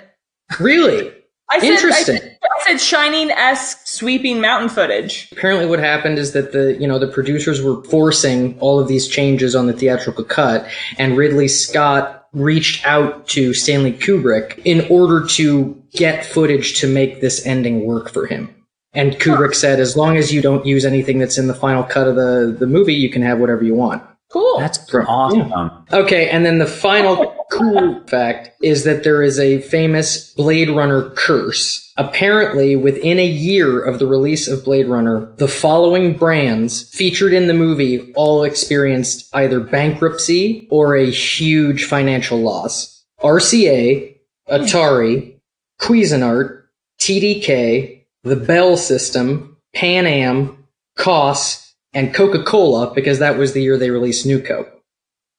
[0.59, 1.13] really
[1.51, 2.15] I said, Interesting.
[2.15, 2.36] I said,
[2.67, 5.29] I shining esque sweeping mountain footage.
[5.31, 9.07] apparently what happened is that the you know the producers were forcing all of these
[9.07, 15.25] changes on the theatrical cut and ridley scott reached out to stanley kubrick in order
[15.25, 18.53] to get footage to make this ending work for him.
[18.93, 22.07] And kubrick said as long as you don't use anything that's in the final cut
[22.07, 24.59] of the, the movie you can have whatever you want Cool.
[24.59, 25.85] That's From- awesome.
[25.93, 31.09] Okay, and then the final cool fact is that there is a famous Blade Runner
[31.11, 31.93] curse.
[31.97, 37.47] Apparently, within a year of the release of Blade Runner, the following brands featured in
[37.47, 43.05] the movie all experienced either bankruptcy or a huge financial loss.
[43.23, 44.15] RCA,
[44.49, 45.39] Atari,
[45.79, 46.63] Cuisinart,
[46.99, 50.65] TDK, the Bell System, Pan Am,
[50.97, 54.71] Koss, and Coca-Cola because that was the year they released New Coke.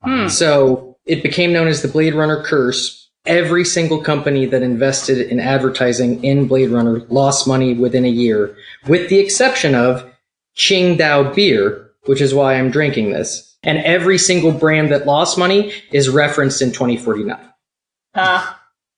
[0.03, 0.29] Hmm.
[0.29, 3.11] So it became known as the Blade Runner curse.
[3.27, 8.57] Every single company that invested in advertising in Blade Runner lost money within a year,
[8.87, 10.09] with the exception of
[10.57, 13.57] Tsingtao beer, which is why I'm drinking this.
[13.63, 17.39] And every single brand that lost money is referenced in 2049.
[18.15, 18.55] Huh.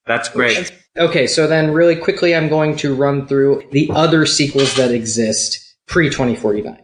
[0.06, 0.72] That's great.
[0.96, 5.76] Okay, so then really quickly, I'm going to run through the other sequels that exist
[5.86, 6.80] pre 2049.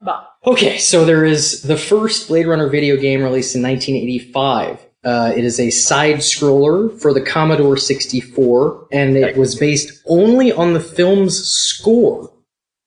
[0.00, 0.26] Bah.
[0.46, 4.86] Okay, so there is the first Blade Runner video game released in 1985.
[5.04, 10.52] Uh, it is a side scroller for the Commodore 64, and it was based only
[10.52, 12.32] on the film's score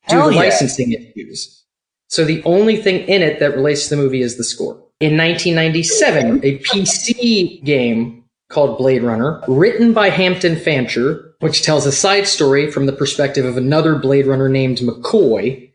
[0.07, 0.41] due Hell to yeah.
[0.41, 1.63] licensing issues.
[2.07, 4.73] So the only thing in it that relates to the movie is the score.
[4.99, 11.91] In 1997, a PC game called Blade Runner, written by Hampton Fancher, which tells a
[11.91, 15.68] side story from the perspective of another Blade Runner named McCoy,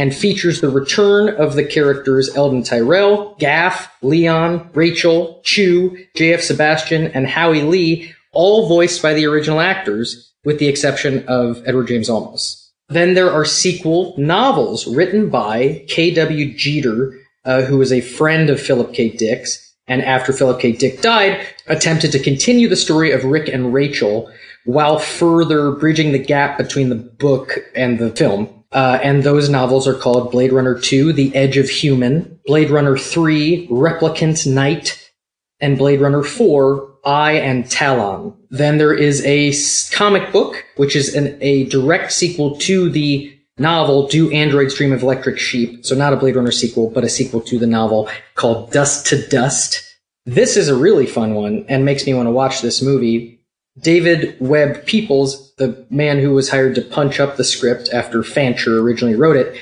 [0.00, 6.40] and features the return of the characters Eldon Tyrell, Gaff, Leon, Rachel, Chew, J.F.
[6.40, 11.88] Sebastian, and Howie Lee, all voiced by the original actors, with the exception of Edward
[11.88, 12.66] James Olmos.
[12.88, 16.56] Then there are sequel novels written by K.W.
[16.56, 19.10] Jeter, uh, who was a friend of Philip K.
[19.10, 20.72] Dick's, and after Philip K.
[20.72, 24.32] Dick died, attempted to continue the story of Rick and Rachel
[24.64, 28.59] while further bridging the gap between the book and the film.
[28.72, 32.96] Uh, and those novels are called Blade Runner 2, The Edge of Human, Blade Runner
[32.96, 35.10] 3, Replicant Night,
[35.58, 38.34] and Blade Runner 4, Eye and Talon.
[38.50, 39.52] Then there is a
[39.94, 45.02] comic book, which is an, a direct sequel to the novel Do Androids Dream of
[45.02, 45.84] Electric Sheep?
[45.84, 49.26] So not a Blade Runner sequel, but a sequel to the novel called Dust to
[49.28, 49.84] Dust.
[50.26, 53.40] This is a really fun one and makes me want to watch this movie.
[53.78, 58.80] David Webb Peoples, the man who was hired to punch up the script after Fancher
[58.80, 59.60] originally wrote it,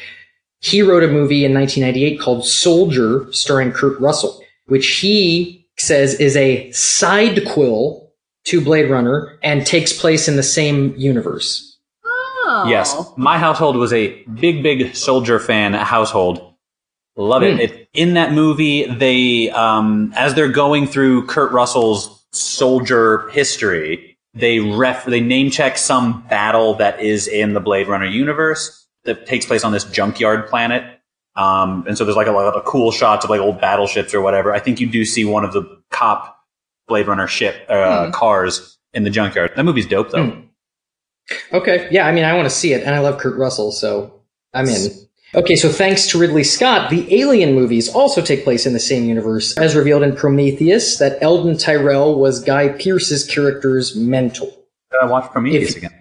[0.61, 6.37] he wrote a movie in 1998 called Soldier, starring Kurt Russell, which he says is
[6.37, 8.09] a sidequel
[8.45, 11.77] to Blade Runner and takes place in the same universe.
[12.05, 12.67] Oh.
[12.69, 16.55] Yes, my household was a big, big soldier fan household.
[17.17, 17.55] Love it.
[17.55, 17.61] Hmm.
[17.61, 17.89] it.
[17.93, 25.05] In that movie, they, um, as they're going through Kurt Russell's soldier history, they ref,
[25.05, 29.65] they name check some battle that is in the Blade Runner universe that takes place
[29.65, 31.01] on this junkyard planet.
[31.37, 34.21] Um, and so there's like a lot of cool shots of like old battleships or
[34.21, 34.53] whatever.
[34.53, 36.37] I think you do see one of the cop
[36.89, 39.53] Blade Runner ship uh, cars in the junkyard.
[39.57, 40.27] That movie's dope though.
[40.27, 40.41] Hmm.
[41.53, 44.23] Okay, yeah, I mean, I want to see it, and I love Kurt Russell, so
[44.55, 45.08] I'm in.
[45.35, 49.05] Okay, so thanks to Ridley Scott, the Alien movies also take place in the same
[49.05, 54.51] universe, as revealed in Prometheus, that Eldon Tyrell was Guy Pearce's character's mentor.
[54.91, 55.93] Gotta watch Prometheus If- again.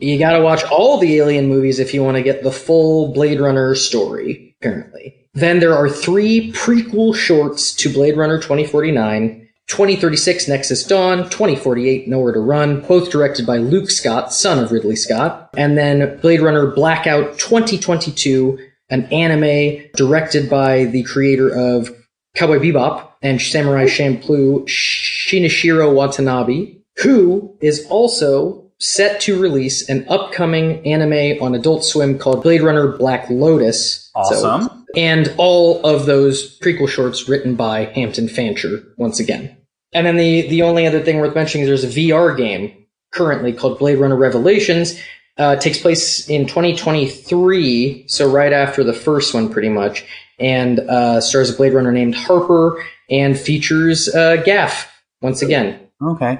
[0.00, 3.40] You gotta watch all the Alien movies if you want to get the full Blade
[3.40, 5.16] Runner story, apparently.
[5.34, 12.32] Then there are three prequel shorts to Blade Runner 2049, 2036 Nexus Dawn, 2048 Nowhere
[12.32, 16.66] to Run, both directed by Luke Scott, son of Ridley Scott, and then Blade Runner
[16.66, 18.58] Blackout 2022,
[18.90, 21.88] an anime directed by the creator of
[22.34, 30.84] Cowboy Bebop and Samurai Champloo, Shinichiro Watanabe, who is also set to release an upcoming
[30.84, 34.10] anime on Adult Swim called Blade Runner Black Lotus.
[34.14, 34.84] So- Awesome.
[34.96, 39.56] and all of those prequel shorts written by Hampton Fancher once again.
[39.92, 43.52] And then the the only other thing worth mentioning is there's a VR game currently
[43.52, 44.98] called Blade Runner Revelations.
[45.38, 50.04] Uh, takes place in 2023, so right after the first one, pretty much,
[50.38, 55.80] and uh, stars a Blade Runner named Harper and features uh, Gaff once again.
[56.02, 56.38] Okay.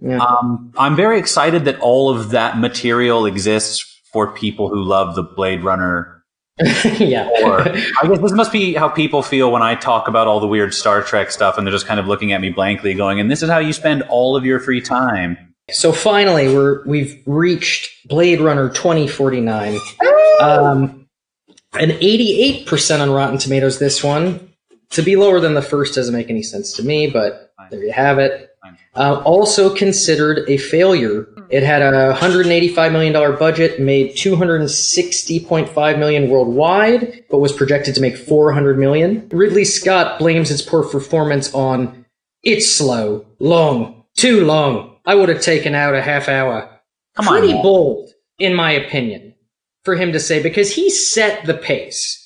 [0.00, 0.18] Yeah.
[0.18, 5.22] Um, I'm very excited that all of that material exists for people who love the
[5.22, 6.19] Blade Runner
[6.98, 7.28] yeah.
[7.42, 10.46] Or I guess this must be how people feel when I talk about all the
[10.46, 13.30] weird Star Trek stuff, and they're just kind of looking at me blankly, going, "And
[13.30, 18.08] this is how you spend all of your free time." So finally, we're we've reached
[18.08, 19.78] Blade Runner 2049.
[20.40, 21.06] Um,
[21.74, 23.78] an 88% on Rotten Tomatoes.
[23.78, 24.50] This one
[24.90, 27.92] to be lower than the first doesn't make any sense to me, but there you
[27.92, 28.49] have it.
[28.94, 31.28] Uh, also considered a failure.
[31.48, 38.00] It had a 185 million dollar budget, made 260.5 million worldwide, but was projected to
[38.00, 39.28] make 400 million.
[39.30, 42.04] Ridley Scott blames its poor performance on
[42.42, 44.96] it's slow, long, too long.
[45.04, 46.80] I would have taken out a half hour.
[47.16, 47.62] Come on, Pretty Walt.
[47.62, 49.34] bold, in my opinion,
[49.84, 52.19] for him to say because he set the pace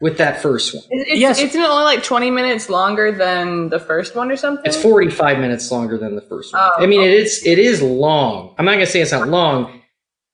[0.00, 0.84] with that first one.
[0.90, 1.38] It's, Yes.
[1.40, 4.64] Isn't it only like 20 minutes longer than the first one or something?
[4.64, 6.62] It's 45 minutes longer than the first one.
[6.64, 6.82] Oh.
[6.82, 8.54] I mean, it is it is long.
[8.58, 9.82] I'm not gonna say it's not long,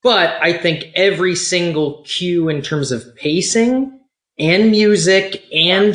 [0.02, 3.98] but I think every single cue in terms of pacing
[4.38, 5.94] and music and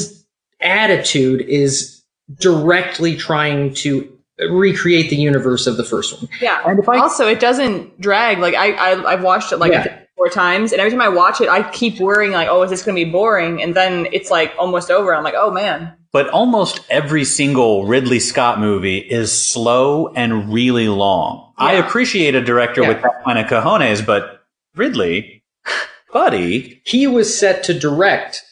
[0.59, 2.03] attitude is
[2.39, 4.07] directly trying to
[4.49, 6.29] recreate the universe of the first one.
[6.41, 6.61] Yeah.
[6.65, 8.39] And if I- also, it doesn't drag.
[8.39, 9.99] Like I, I I've watched it like Yeah.
[10.21, 12.83] Four times, and every time I watch it, I keep worrying like, oh, is this
[12.83, 13.59] going to be boring?
[13.61, 15.15] And then it's like almost over.
[15.15, 15.93] I'm like, oh man.
[16.11, 21.53] But almost every single Ridley Scott movie is slow and really long.
[21.57, 22.89] I appreciate a director Yeah.
[22.89, 24.43] with that kind of cojones, but
[24.75, 25.43] Ridley,
[26.13, 28.43] buddy, He was set to direct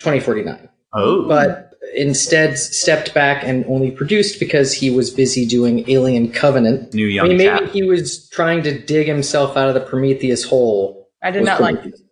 [0.00, 0.68] 2049.
[0.94, 6.92] oh, but instead stepped back and only produced because he was busy doing Alien Covenant.
[6.94, 7.70] new I young mean, maybe chap.
[7.70, 11.08] he was trying to dig himself out of the Prometheus hole.
[11.22, 11.76] I did with not like.
[11.76, 12.02] Prometheus.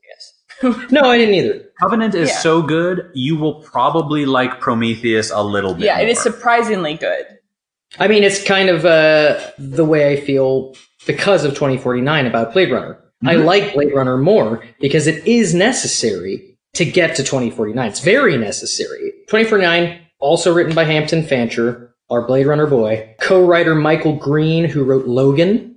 [0.90, 1.60] No, I didn't either.
[1.80, 2.36] Covenant is Yeah.
[2.38, 5.84] so good, you will probably like Prometheus a little bit.
[5.84, 7.26] Yeah, it is surprisingly good.
[7.98, 10.74] I mean, it's kind of uh, the way I feel
[11.06, 12.98] because of 2049 about Blade Runner.
[13.26, 13.44] I Mhm.
[13.44, 17.88] like Blade Runner more because it is necessary to get to 2049.
[17.88, 19.12] It's very necessary.
[19.28, 23.14] 2049, also written by Hampton Fancher, our Blade Runner boy.
[23.20, 25.76] Co-writer Michael Green, who wrote Logan.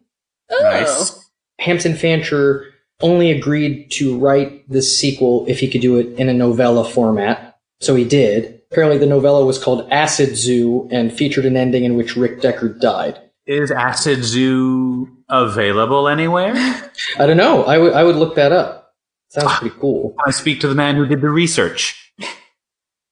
[0.50, 0.60] Oh.
[0.62, 1.12] Nice.
[1.12, 1.22] Oh.
[1.60, 2.66] Hampton Fancher
[3.02, 7.58] only agreed to write this sequel if he could do it in a novella format.
[7.80, 8.62] So he did.
[8.72, 12.80] Apparently, the novella was called Acid Zoo and featured an ending in which Rick Deckard
[12.80, 13.20] died.
[13.46, 16.54] Is Acid Zoo available anywhere?
[17.20, 17.64] I don't know.
[17.64, 18.87] I would I would look that up.
[19.30, 20.16] Sounds pretty cool.
[20.26, 22.14] I speak to the man who did the research.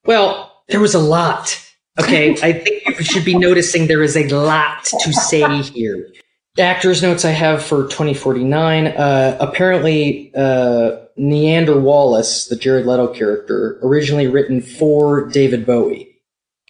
[0.04, 1.60] Well, there was a lot.
[2.00, 6.08] Okay, I think you should be noticing there is a lot to say here.
[6.56, 8.86] The actors' notes I have for 2049.
[8.86, 16.14] Uh, apparently, uh, Niander Wallace, the Jared Leto character, originally written for David Bowie.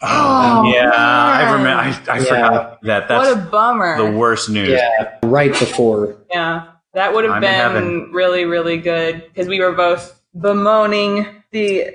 [0.03, 1.71] Oh, yeah, I remember.
[2.11, 2.25] I, I Yeah.
[2.25, 3.09] forgot that.
[3.09, 3.97] That's what a bummer.
[3.97, 4.69] the worst news.
[4.71, 6.17] Yeah, right before.
[6.31, 6.65] Yeah,
[6.97, 7.41] that would have I'm
[7.75, 11.91] been really, really good because we were both bemoaning the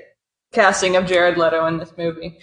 [0.54, 2.38] casting of Jared Leto in this movie.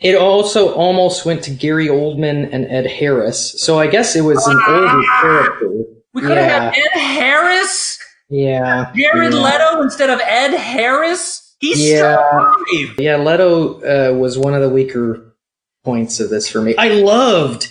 [0.00, 3.60] It also almost went to Gary Oldman and Ed Harris.
[3.60, 5.70] So I guess it was an older character.
[6.14, 7.98] We could have had Ed Harris,
[8.30, 8.90] Yeah.
[8.96, 9.38] Jared yeah.
[9.40, 11.56] Leto instead of Ed Harris.
[11.60, 12.16] He's Yeah.
[12.30, 13.00] survived.
[13.00, 15.36] Yeah, Leto uh, was one of the weaker
[15.84, 16.74] points of this for me.
[16.76, 17.68] I loved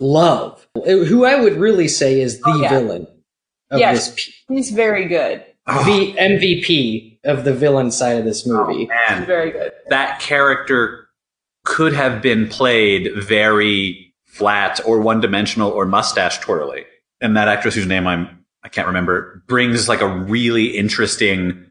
[0.00, 2.68] Love, who I would really say is the Oh, yeah.
[2.68, 3.08] villain of
[3.72, 4.10] Yes.
[4.10, 5.44] this, He's very good.
[5.68, 5.84] Oh.
[5.84, 8.80] the MVP of the villain side of this oh, movie.
[8.80, 9.72] He's Man, very good.
[9.88, 11.08] that character
[11.64, 16.84] could have been played very flat or one dimensional or mustache twirly.
[17.20, 21.70] And that actress whose name I'm I can't remember brings like a really interesting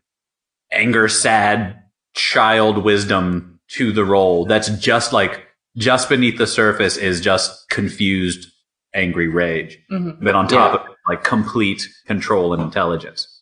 [0.71, 1.81] anger sad
[2.13, 5.45] child wisdom to the role that's just like
[5.77, 8.47] just beneath the surface is just confused
[8.95, 10.17] angry rage Mhm.
[10.21, 10.79] but on top Yeah.
[10.79, 13.41] of it, like complete control and intelligence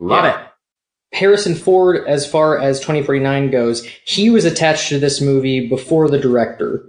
[0.00, 0.40] love Yeah.
[0.40, 0.46] it
[1.12, 6.18] Harrison Ford, as far as 2049 goes, he was attached to this movie before the
[6.18, 6.82] director.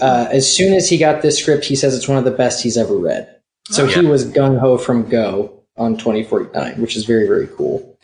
[0.00, 2.62] Uh, as soon as he got this script, he says it's one of the best
[2.62, 3.28] he's ever read.
[3.70, 4.08] So he Yeah.
[4.08, 7.98] was gung ho from go on 2049, which is very, very cool.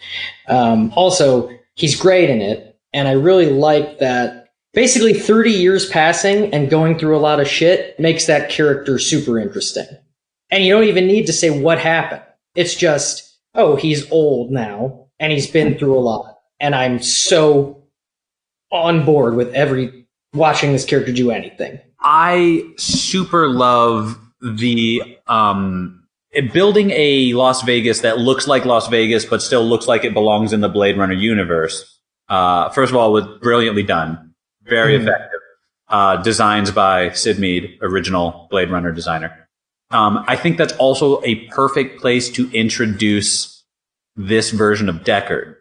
[0.48, 4.39] Um, also, he's great in it, and I really like that.
[4.72, 9.38] Basically, 30 years passing and going through a lot of shit makes that character super
[9.38, 9.86] interesting.
[10.50, 12.22] And you don't even need to say what happened.
[12.54, 16.38] It's just, oh, he's old now and he's been through a lot.
[16.60, 17.84] And I'm so
[18.70, 21.80] on board with every watching this character do anything.
[22.00, 26.02] I super love the um
[26.52, 30.52] building a Las Vegas that looks like Las Vegas but still looks like it belongs
[30.52, 31.98] in the Blade Runner universe.
[32.28, 34.29] Uh, first of all, was brilliantly done,
[34.70, 35.02] very Mhm.
[35.02, 35.40] effective.
[35.88, 39.48] Uh, designs by Syd Mead, original Blade Runner designer.
[39.90, 43.64] Um, I think that's also a perfect place to introduce
[44.16, 45.56] this version of Deckard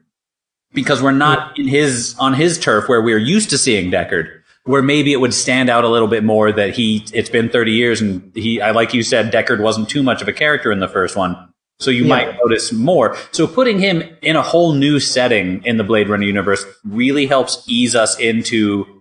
[0.73, 4.27] because we're not in his on his turf where we're used to seeing Deckard.
[4.65, 7.71] Where maybe it would stand out a little bit more that he it's been 30
[7.71, 10.79] years and he I like you said Deckard wasn't too much of a character in
[10.79, 11.35] the first one.
[11.79, 12.09] So you Yeah.
[12.09, 13.17] might notice more.
[13.31, 17.63] So putting him in a whole new setting in the Blade Runner universe really helps
[17.67, 18.98] ease us into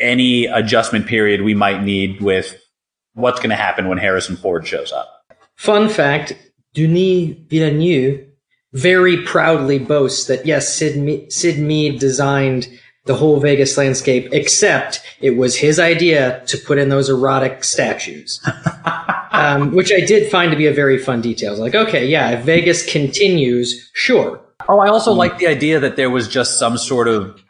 [0.00, 2.60] any adjustment period we might need with
[3.14, 5.08] what's going to happen when Harrison Ford shows up.
[5.56, 6.32] Fun fact:
[6.74, 8.26] Denis Villeneuve
[8.72, 12.68] very proudly boasts that yes, Syd, Me- Syd Mead designed
[13.06, 18.40] the whole Vegas landscape, except it was his idea to put in those erotic statues.
[19.32, 21.54] um, which I did find to be a very fun detail.
[21.54, 24.40] I like, okay, yeah, if Vegas continues, sure.
[24.68, 27.42] Oh, I also like the idea that there was just some sort of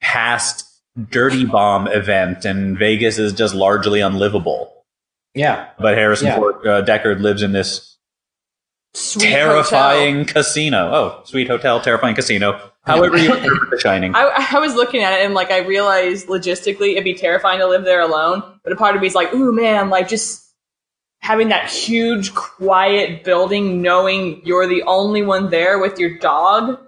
[0.00, 0.64] past
[1.10, 4.72] dirty bomb event and Vegas is just largely unlivable.
[5.34, 5.68] Yeah.
[5.78, 6.36] But Harrison Yeah.
[6.36, 7.96] Ford uh, Deckard lives in this
[8.94, 10.32] Sweet terrifying hotel.
[10.34, 10.90] casino.
[10.94, 12.58] Oh, sweet hotel, terrifying casino.
[12.84, 14.14] However you interpret The Shining.
[14.14, 17.66] I, I was looking at it and like I realized logistically it'd be terrifying to
[17.66, 18.42] live there alone.
[18.64, 20.42] But a part of me is like, ooh man, like just
[21.18, 26.78] having that huge quiet building, knowing you're the only one there with your dog.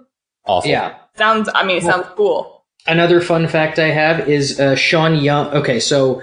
[0.45, 0.71] Awful.
[0.71, 0.95] Yeah.
[1.15, 1.47] Sounds.
[1.53, 2.58] I mean, it sounds cool.
[2.87, 5.47] Another fun fact I have is uh, Sean Young.
[5.47, 6.21] Okay, so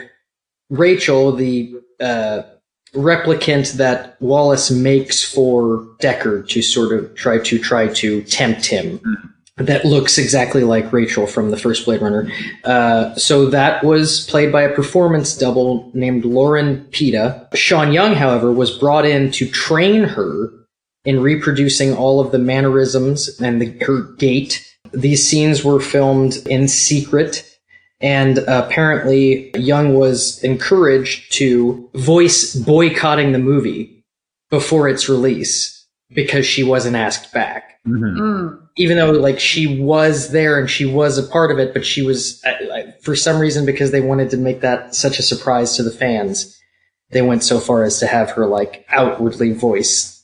[0.71, 2.43] Rachel, the uh,
[2.95, 9.01] replicant that Wallace makes for Deckard to sort of try to try to tempt him,
[9.59, 12.31] that looks exactly like Rachel from the first Blade Runner.
[12.65, 17.49] Uh, so that was played by a performance double named Loren Peta.
[17.55, 20.51] Sean Young, however, was brought in to train her
[21.07, 24.63] in reproducing all of the mannerisms and the, her gait.
[24.93, 27.45] These scenes were filmed in secret,
[28.01, 34.05] and apparently Young was encouraged to voice boycotting the movie
[34.51, 37.81] before its release because she wasn't asked back.
[37.87, 38.17] Mhm.
[38.19, 38.59] Mm.
[38.79, 42.03] Even though, like, she was there and she was a part of it, but she
[42.03, 45.77] was, I- I- for some reason, because they wanted to make that such a surprise
[45.77, 46.55] to the fans,
[47.11, 50.16] they went so far as to have her, like, outwardly voice,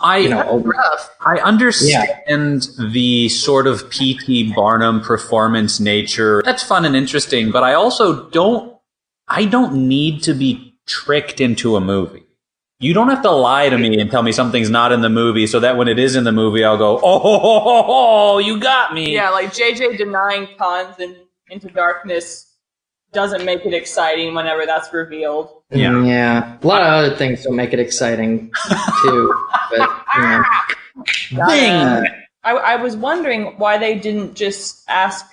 [0.00, 4.52] I you know, a- I understand the sort of P.T.
[4.54, 6.40] Barnum performance nature.
[6.44, 8.76] That's fun and interesting, but I also don't,
[9.26, 12.22] I don't need to be tricked into a movie.
[12.80, 15.48] You don't have to lie to me and tell me something's not in the movie
[15.48, 18.38] so that when it is in the movie, I'll go, oh, ho, ho, ho, ho,
[18.38, 19.12] you got me.
[19.14, 21.16] Yeah, like JJ denying Khan's and
[21.50, 22.47] Into Darkness
[23.12, 25.50] doesn't make it exciting whenever that's revealed.
[25.70, 26.04] Yeah.
[26.04, 26.58] Yeah.
[26.62, 28.50] A lot of other things don't make it exciting
[29.02, 29.34] too.
[29.70, 30.44] But yeah.
[31.30, 32.06] Bing!
[32.42, 35.26] I, I was wondering why they didn't just ask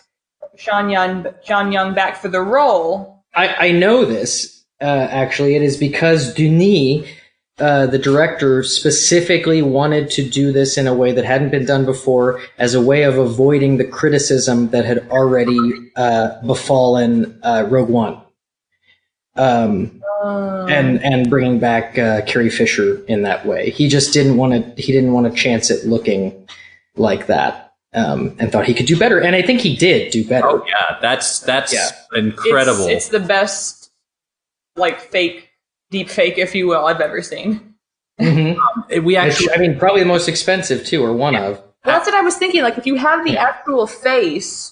[0.58, 3.24] Sean Young, Sean Young back for the role.
[3.34, 4.64] I, I know this.
[4.82, 7.08] Uh, actually, it is because Denis,
[7.60, 11.86] uh, the director, specifically wanted to do this in a way that hadn't been done
[11.86, 15.58] before, as a way of avoiding the criticism that had already
[15.96, 18.22] uh, befallen uh, Rogue One.
[19.38, 23.70] Um, and and bringing back uh, Carrie Fisher in that way.
[23.70, 24.82] He just didn't want to.
[24.82, 26.48] He didn't want to chance it looking
[26.96, 29.20] like that, um, and thought he could do better.
[29.20, 30.48] And I think he did do better.
[30.48, 31.90] Oh yeah, that's, that's Yeah.
[32.16, 32.88] incredible.
[32.88, 33.92] It's, it's the best,
[34.78, 35.45] like fake,
[35.92, 37.76] deep fake, if you will, I've ever seen.
[38.20, 38.58] Mhm.
[39.04, 41.58] we actually, I mean, probably the most expensive too, or one of.
[41.58, 42.64] Well, that's what I was thinking.
[42.64, 44.72] Like, if you have the actual face,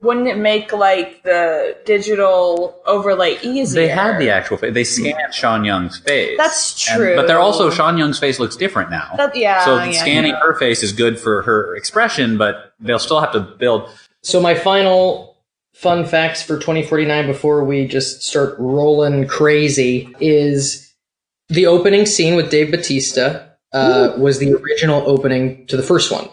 [0.00, 3.82] wouldn't it make like the digital overlay easier?
[3.82, 4.74] they had the actual face.
[4.74, 6.36] They scanned Sean Young's face.
[6.38, 7.16] That's And- true.
[7.16, 9.12] but they're also, Sean Young's face looks different now.
[9.16, 9.64] That, yeah.
[9.64, 10.40] so yeah, scanning yeah.
[10.40, 13.88] her face is good for her expression, but they'll still have to build.
[14.22, 15.27] So my final
[15.78, 20.92] fun facts for 2049 before we just start rolling crazy is
[21.50, 26.28] the opening scene with Dave Bautista uh, was the original opening to the first one,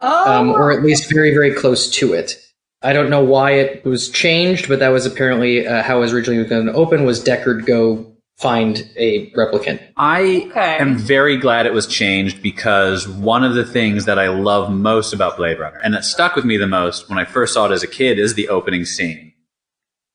[0.00, 2.40] Oh, um, or at least very very close to it.
[2.80, 6.12] I don't know why it was changed, but that was apparently uh, how it was
[6.12, 7.04] originally going to open.
[7.04, 8.09] Was Deckard go
[8.40, 9.80] find a replicant?
[9.96, 10.78] I Okay.
[10.78, 15.12] am very glad it was changed because one of the things that I love most
[15.12, 17.72] about Blade Runner, and that stuck with me the most when I first saw it
[17.72, 19.32] as a kid, is the opening scene,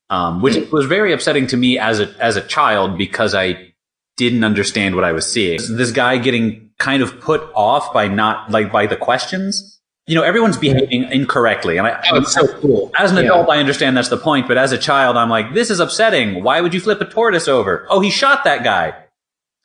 [0.09, 3.73] um, which was very upsetting to me as a as a child because I
[4.17, 5.59] didn't understand what I was seeing.
[5.69, 9.74] This guy getting kind of put off by not like by the questions.
[10.07, 12.91] You know, everyone's behaving incorrectly, and I, Oh, it's so cool.
[12.97, 13.23] as an Yeah.
[13.23, 16.43] adult, I understand that's the point, but as a child, I'm like, this is upsetting.
[16.43, 17.87] Why would you flip a tortoise over?
[17.89, 18.93] Oh, he shot that guy.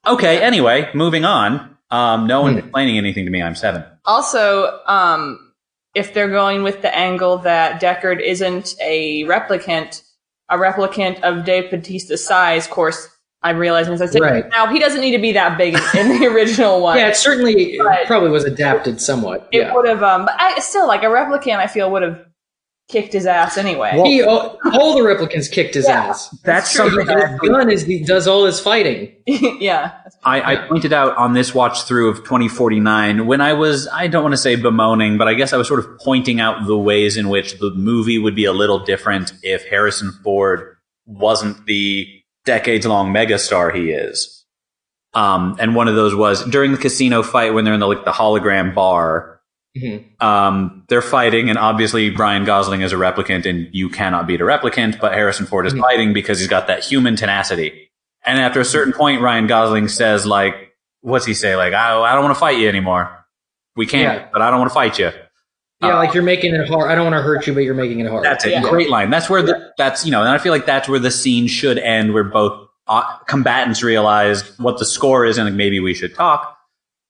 [0.07, 1.77] Okay, anyway, moving on.
[1.91, 2.59] Um, no one's Hmm.
[2.61, 3.43] explaining anything to me.
[3.43, 3.85] I'm seven.
[4.07, 5.53] Also, um,
[5.95, 10.03] if they're going with the angle that Deckard isn't a replicant,
[10.49, 13.10] a replicant of Dave Bautista's size, of course,
[13.43, 14.21] I'm realizing as I said.
[14.21, 14.45] Right.
[14.51, 16.99] Now he doesn't need to be that big in, in the original one.
[16.99, 19.49] Yeah, it certainly But- probably was adapted somewhat.
[19.53, 19.75] it yeah.
[19.75, 20.03] would have.
[20.03, 21.57] Um, but I still like a replicant.
[21.57, 22.25] I feel would have
[22.91, 23.93] kicked his ass anyway.
[23.95, 26.07] Well- He, all, all the replicants kicked his Yeah.
[26.07, 26.29] ass.
[26.45, 26.91] That's true.
[26.91, 29.15] something His gun is he does all his fighting.
[29.27, 29.93] yeah.
[30.25, 34.23] I, I pointed out on this watch through of 2049 when I was, I don't
[34.23, 37.17] want to say bemoaning, but I guess I was sort of pointing out the ways
[37.17, 40.77] in which the movie would be a little different if Harrison Ford
[41.07, 42.07] wasn't the
[42.45, 44.45] decades long megastar he is.
[45.15, 48.05] Um, and one of those was during the casino fight when they're in the, like,
[48.05, 49.41] the hologram bar.
[49.77, 50.21] Mhm.
[50.23, 54.45] Um, they're fighting, and obviously Ryan Gosling is a replicant, and you cannot beat a
[54.45, 55.81] replicant, but Harrison Ford is Mhm.
[55.81, 57.91] fighting because he's got that human tenacity.
[58.25, 60.73] And after a certain point, Ryan Gosling says, like,
[61.03, 61.57] what's he say?
[61.57, 63.25] Like, I, I don't want to fight you anymore.
[63.77, 64.29] We can't, Yeah.
[64.33, 65.11] but I don't want to fight you.
[65.83, 66.91] Yeah, like you're making it hard.
[66.91, 68.23] I don't want to hurt you, but you're making it hard.
[68.25, 68.61] That's a Yeah.
[68.63, 69.09] great line.
[69.11, 71.79] That's where the, that's, you know, and I feel like that's where the scene should
[71.79, 76.15] end, where both uh, combatants realize what the score is and like, maybe we should
[76.15, 76.57] talk.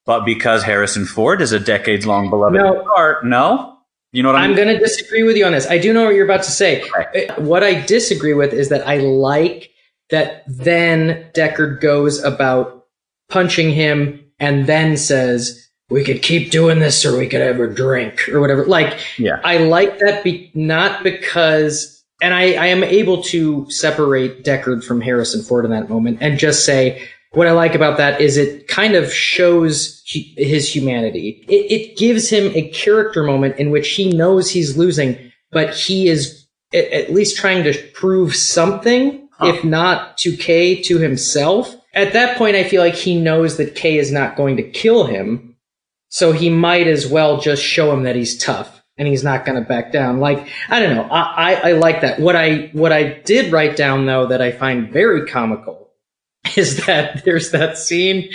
[0.07, 2.83] But because Harrison Ford is a decades long beloved No.
[2.83, 3.79] star, no?
[4.13, 4.57] You know what I I'm mean?
[4.65, 5.67] going to disagree with you on this.
[5.69, 6.83] I do know what you're about to say.
[6.83, 7.27] Okay.
[7.29, 9.71] Uh, What I disagree with is that I like
[10.11, 12.87] that then Deckard goes about
[13.29, 17.67] punching him and then says, we could keep doing this or we could have a
[17.67, 18.65] drink or whatever.
[18.65, 19.41] Like, yeah.
[19.45, 25.01] I like that be- not because, and I, I am able to separate Deckard from
[25.01, 28.67] Harrison Ford in that moment and just say, what I like about that is it
[28.67, 31.45] kind of shows he, his humanity.
[31.49, 36.09] It, it gives him a character moment in which he knows he's losing, but he
[36.09, 39.55] is at least trying to prove something, Huh.
[39.55, 41.75] if not to Kay, to himself.
[41.95, 45.07] At that point, I feel like he knows that Kay is not going to kill
[45.07, 45.50] him,
[46.11, 49.57] so he might as well just show him that he's tough and he's not going
[49.61, 50.21] to back down.
[50.21, 52.21] Like I don't know, I, I I like that.
[52.21, 55.89] What I what I did write down though that I find very comical
[56.57, 58.29] is that there's that scene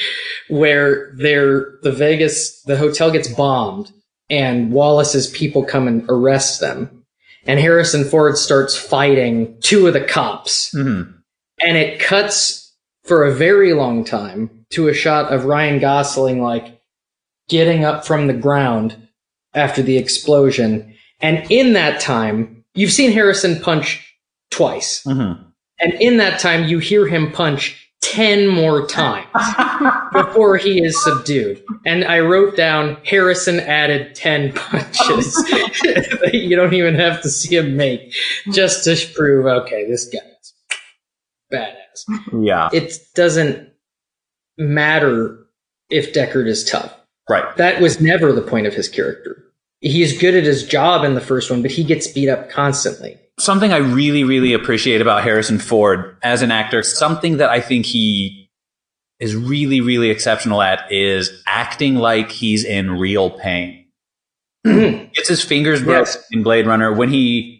[0.49, 3.91] where they're the Vegas the hotel gets bombed
[4.29, 7.03] and Wallace's people come and arrest them.
[7.47, 11.13] And Harrison Ford starts fighting two of the cops Mhm.
[11.61, 12.73] and it cuts
[13.03, 16.74] for a very long time to a shot of Ryan Gosling like
[17.49, 18.95] getting up from the ground
[19.53, 20.93] after the explosion.
[21.21, 24.15] And in that time, you've seen Harrison punch
[24.51, 25.03] twice.
[25.05, 25.43] Mhm.
[25.79, 29.27] And in that time, you hear him punch 10 more times
[30.13, 31.61] before he is subdued.
[31.85, 35.37] And I wrote down Harrison added 10 punches
[36.33, 38.13] you don't even have to see him make
[38.51, 40.53] just to prove, okay, this guy's
[41.51, 42.45] badass.
[42.45, 42.69] Yeah.
[42.71, 43.69] It doesn't
[44.57, 45.45] matter
[45.89, 46.93] if Deckard is tough.
[47.29, 47.55] Right.
[47.57, 49.41] That was never the point of his character.
[49.81, 52.49] He is good at his job in the first one, but he gets beat up
[52.49, 53.17] constantly.
[53.39, 57.85] something I really, really appreciate about Harrison Ford as an actor, something that I think
[57.85, 58.49] he
[59.19, 63.85] is really, really exceptional at is acting like he's in real pain.
[64.65, 65.05] Hmm.
[65.13, 66.23] Gets his fingers broken Yes.
[66.31, 67.54] in Blade Runner when he,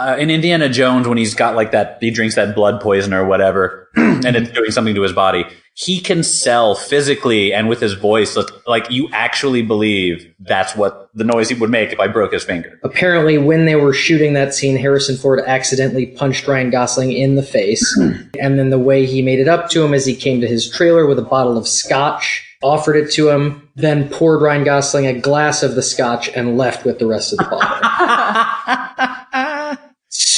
[0.00, 3.24] uh, in Indiana Jones, when he's got like that, he drinks that blood poison or
[3.26, 5.44] whatever, and it's doing something to his body.
[5.74, 11.08] He can sell physically and with his voice, like- like you actually believe that's what
[11.14, 12.78] the noise he would make if I broke his finger.
[12.84, 17.42] Apparently, when they were shooting that scene, Harrison Ford accidentally punched Ryan Gosling in the
[17.42, 17.96] face.
[17.98, 20.68] and then the way he made it up to him is he came to his
[20.68, 25.18] trailer with a bottle of scotch, offered it to him, then poured Ryan Gosling a
[25.18, 27.79] glass of the scotch and left with the rest of the bottle.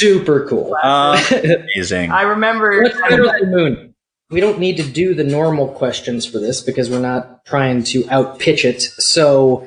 [0.03, 0.75] Super cool.
[0.83, 2.11] Amazing.
[2.11, 2.83] I remember.
[2.83, 3.95] What's better than Moon?
[4.31, 8.03] We don't need to do the normal questions for this because we're not trying to
[8.05, 8.81] outpitch it.
[8.81, 9.67] So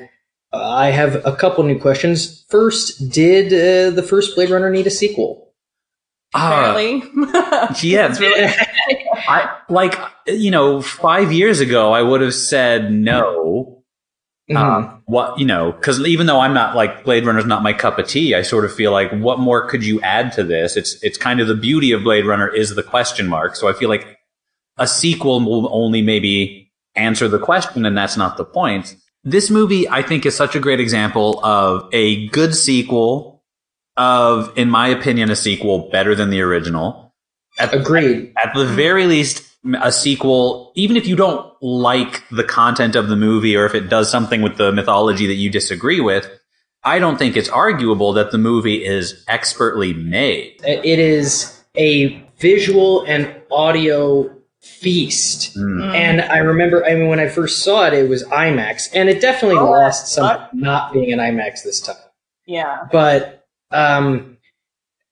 [0.52, 2.44] uh, I have a couple new questions.
[2.50, 5.52] First, did uh, the first Blade Runner need a sequel?
[6.34, 7.08] Ah, Apparently.
[7.88, 8.52] yeah, It's really-
[9.28, 9.94] I like
[10.26, 13.75] you know five years ago I would have said no.
[14.50, 14.56] Mhm.
[14.56, 17.98] Um, what you know, because even though I'm not like Blade Runner's not my cup
[17.98, 20.76] of tea, I sort of feel like what more could you add to this?
[20.76, 23.56] It's it's kind of the beauty of Blade Runner is the question mark.
[23.56, 24.06] So I feel like
[24.78, 28.94] a sequel will only maybe answer the question, and that's not the point.
[29.24, 33.42] This movie, I think, is such a great example of a good sequel
[33.96, 37.14] of, in my opinion, a sequel better than the original.
[37.58, 38.32] At Agreed.
[38.36, 39.42] at the very least,
[39.80, 43.88] a sequel, even if you don't like the content of the movie or if it
[43.88, 46.28] does something with the mythology that you disagree with,
[46.84, 50.60] I don't think it's arguable that the movie is expertly made.
[50.64, 55.56] It is a visual and audio feast.
[55.56, 55.94] Mm.
[55.94, 59.20] And I remember, I mean, when I first saw it, it was IMAX, and it
[59.20, 60.54] definitely Oh, lost some what?
[60.54, 61.96] not being an IMAX this time.
[62.46, 62.86] yeah.
[62.92, 64.36] But um,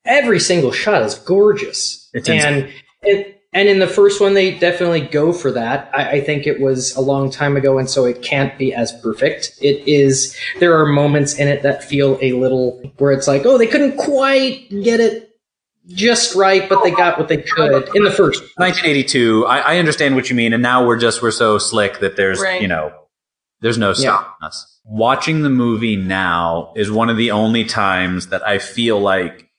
[0.04, 2.70] every single shot is gorgeous, It's and
[3.02, 5.88] it And in the first one, they definitely go for that.
[5.94, 8.92] I, I think it was a long time ago, and so it can't be as
[9.00, 9.56] perfect.
[9.62, 13.56] It is, there are moments in it that feel a little, where it's like, oh,
[13.56, 15.30] they couldn't quite get it
[15.86, 18.42] just right, but they got what they could in the first.
[18.56, 19.46] 1982.
[19.46, 22.40] I, I understand what you mean, and now we're just we're so slick that there's
[22.40, 22.60] Right.
[22.60, 22.92] you know
[23.60, 24.80] there's no stopping us.
[24.84, 29.50] Watching the movie now is one of the only times that I feel like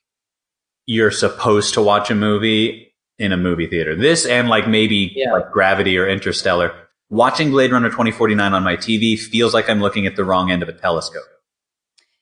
[0.84, 2.85] you're supposed to watch a movie
[3.18, 3.94] in a movie theater.
[3.94, 5.32] This and like maybe Yeah.
[5.32, 6.72] like Gravity or Interstellar.
[7.08, 10.62] Watching Blade Runner 2049 on my TV feels like I'm looking at the wrong end
[10.62, 11.22] of a telescope.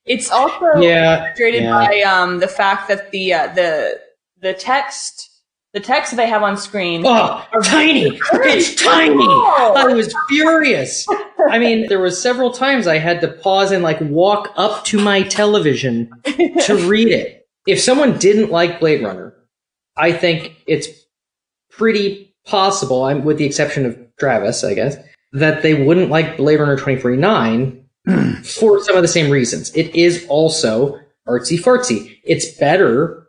[0.04, 1.70] It's also Yeah, illustrated yeah.
[1.86, 3.98] by um, the fact that the uh, the
[4.40, 5.30] the text
[5.72, 7.02] the text they have on screen.
[7.06, 8.20] Oh, tiny!
[8.32, 9.16] It's tiny!
[9.18, 9.74] Oh.
[9.76, 11.04] I was furious.
[11.50, 15.00] I mean, there was several times I had to pause and like walk up to
[15.00, 16.10] my television
[16.66, 17.46] to read it.
[17.66, 19.34] If someone didn't like Blade Runner,
[19.96, 20.88] I think it's
[21.70, 24.96] pretty possible, I'm with the exception of Travis, I guess,
[25.32, 27.84] that they wouldn't like Blade Runner 2049
[28.44, 29.74] for some of the same reasons.
[29.74, 32.18] It is also artsy fartsy.
[32.24, 33.26] It's better,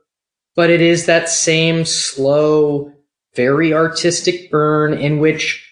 [0.56, 2.92] but it is that same slow,
[3.36, 5.66] very artistic burn in which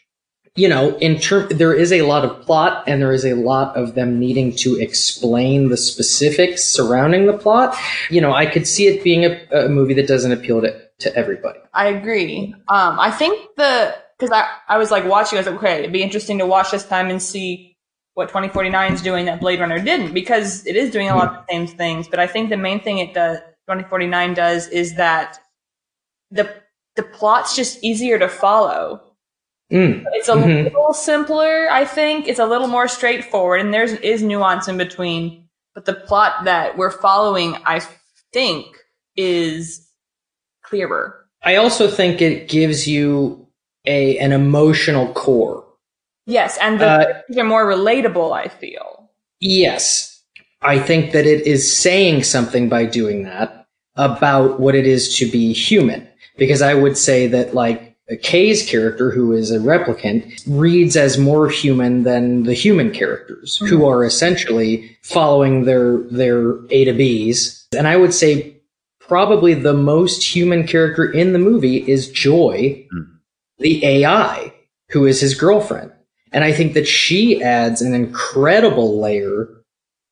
[0.56, 3.76] you know, in term, there is a lot of plot and there is a lot
[3.76, 7.76] of them needing to explain the specifics surrounding the plot.
[8.12, 11.16] You know, I could see it being a, a movie that doesn't appeal to, to
[11.16, 11.60] everybody.
[11.74, 12.54] I agree.
[12.68, 15.38] Um, I think the because I I was like watching.
[15.38, 17.76] I was like, okay, it'd be interesting to watch this time and see
[18.16, 21.34] what 2049 is doing that Blade Runner didn't, because it is doing a lot of
[21.48, 22.08] the same things.
[22.08, 25.40] But I think the main thing it does 2049 does is that
[26.32, 26.54] the
[26.96, 29.02] the plot's just easier to follow.
[29.72, 30.04] Mm.
[30.14, 30.66] It's a Mhm.
[30.66, 32.28] little simpler, I think.
[32.28, 35.48] It's a little more straightforward, and there's is nuance in between.
[35.74, 37.82] But the plot that we're following, I
[38.32, 38.68] think,
[39.16, 39.83] is
[40.74, 41.26] clearer.
[41.44, 43.48] I also think it gives you
[43.86, 45.64] a an emotional core.
[46.26, 48.32] Yes, and the uh, are more relatable.
[48.34, 49.12] I feel.
[49.40, 50.24] Yes.
[50.62, 55.30] I think that it is saying something by doing that about what it is to
[55.30, 56.08] be human.
[56.38, 61.50] Because I would say that, like, Kay's character, who is a replicant, reads as more
[61.50, 67.68] human than the human characters, who are essentially following their, their A to Bs.
[67.78, 68.53] And I would say
[69.14, 72.84] probably the most human character in the movie is Joy,
[73.60, 74.52] the AI,
[74.90, 75.92] who is his girlfriend.
[76.32, 79.50] And I think that she adds an incredible layer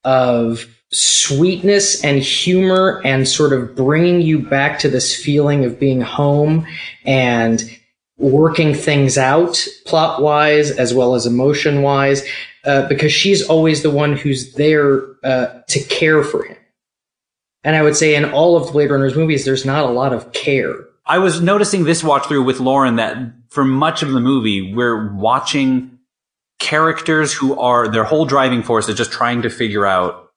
[0.04, 6.02] of sweetness and humor and sort of bringing you back to this feeling of being
[6.02, 6.68] home
[7.04, 7.76] and
[8.20, 12.24] working things out plot wise as well as emotion wise
[12.66, 16.58] uh, because she's always the one who's there uh, to care for him.
[17.64, 20.14] And I would say in all of the Blade Runner's movies, there's not a lot
[20.14, 20.76] of care.
[21.06, 23.18] I was noticing this watch through with Lauren that
[23.50, 26.00] for much of the movie, we're watching
[26.60, 30.30] characters who are, their whole driving force is just trying to figure out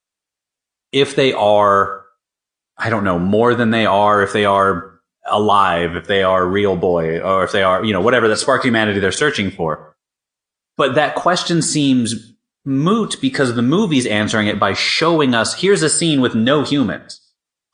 [0.90, 2.04] if they are,
[2.76, 6.76] I don't know, more than they are, if they are alive, if they are real
[6.76, 9.94] boy, or if they are, you know, whatever that spark humanity they're searching for.
[10.76, 12.33] But that question seems
[12.64, 17.20] moot because the movie's answering it by showing us here's a scene with no humans.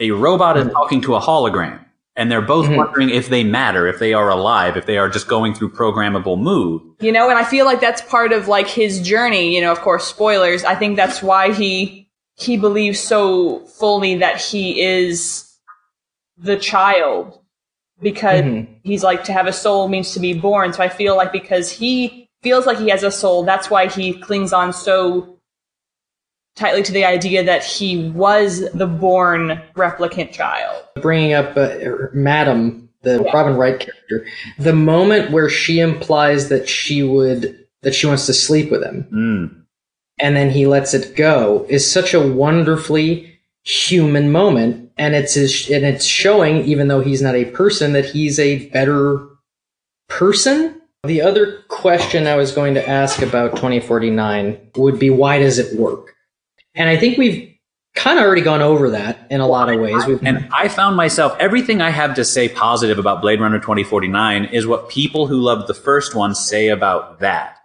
[0.01, 1.85] A robot is talking to a hologram,
[2.17, 2.77] and they're both Mhm.
[2.77, 6.39] wondering if they matter, if they are alive, if they are just going through programmable
[6.39, 6.81] mood.
[7.01, 9.55] You know, and I feel like that's part of like his journey.
[9.55, 10.65] You know, of course, spoilers.
[10.65, 15.45] I think that's why he he believes so fully that he is
[16.39, 17.39] the child
[18.01, 18.67] because Mhm.
[18.83, 20.73] he's like to have a soul means to be born.
[20.73, 24.13] So I feel like because he feels like he has a soul, that's why he
[24.15, 25.39] clings on so
[26.57, 30.85] tightly to the idea that he was the born replicant child.
[30.97, 31.71] bringing up uh,
[32.13, 34.27] Madam, the Robin Wright character,
[34.59, 39.07] the moment where she implies that she would that she wants to sleep with him,
[39.11, 39.63] Mm.
[40.19, 45.71] and then he lets it go, is such a wonderfully human moment, and it's his,
[45.71, 49.27] and it's showing, even though he's not a person, that he's a better
[50.11, 50.80] person.
[51.05, 55.79] The other question I was going to ask about 2049 would be why does it
[55.79, 56.15] work?
[56.75, 57.57] And I think we've
[57.95, 60.05] kind of already gone over that in a lot of ways.
[60.07, 64.47] We've, And I found myself, everything I have to say positive about Blade Runner 2049
[64.47, 67.57] is what people who loved the first one say about that.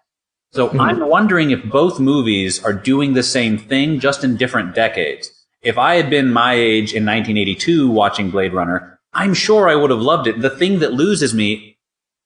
[0.53, 0.79] So hmm.
[0.79, 5.29] I'm wondering if both movies are doing the same thing, just in different decades.
[5.61, 9.89] If I had been my age in 1982 watching Blade Runner, I'm sure I would
[9.89, 10.39] have loved it.
[10.39, 11.74] The thing that loses me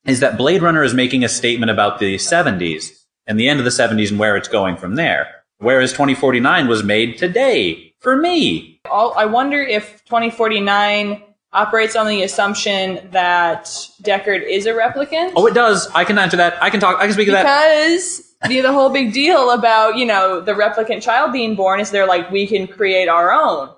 [0.05, 2.91] is that Blade Runner is making a statement about the 70s
[3.27, 5.27] and the end of the 70s and where it's going from there.
[5.59, 8.79] Whereas 2049 was made today for me.
[8.91, 11.21] I wonder if 2049
[11.51, 13.65] operates on the assumption that
[14.03, 15.33] Deckard is a replicant.
[15.35, 15.87] Oh, it does.
[15.93, 16.61] I can answer that.
[16.63, 16.97] I can talk.
[16.97, 17.43] I can speak to that.
[17.43, 21.91] because the, the whole big deal about you know the replicant child being born is
[21.91, 23.69] they're like we can create our own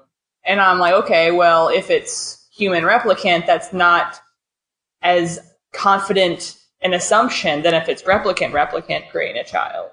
[0.45, 4.19] and i'm like okay well if it's human replicant that's not
[5.01, 5.39] as
[5.72, 9.89] confident an assumption than if it's replicant replicant creating a child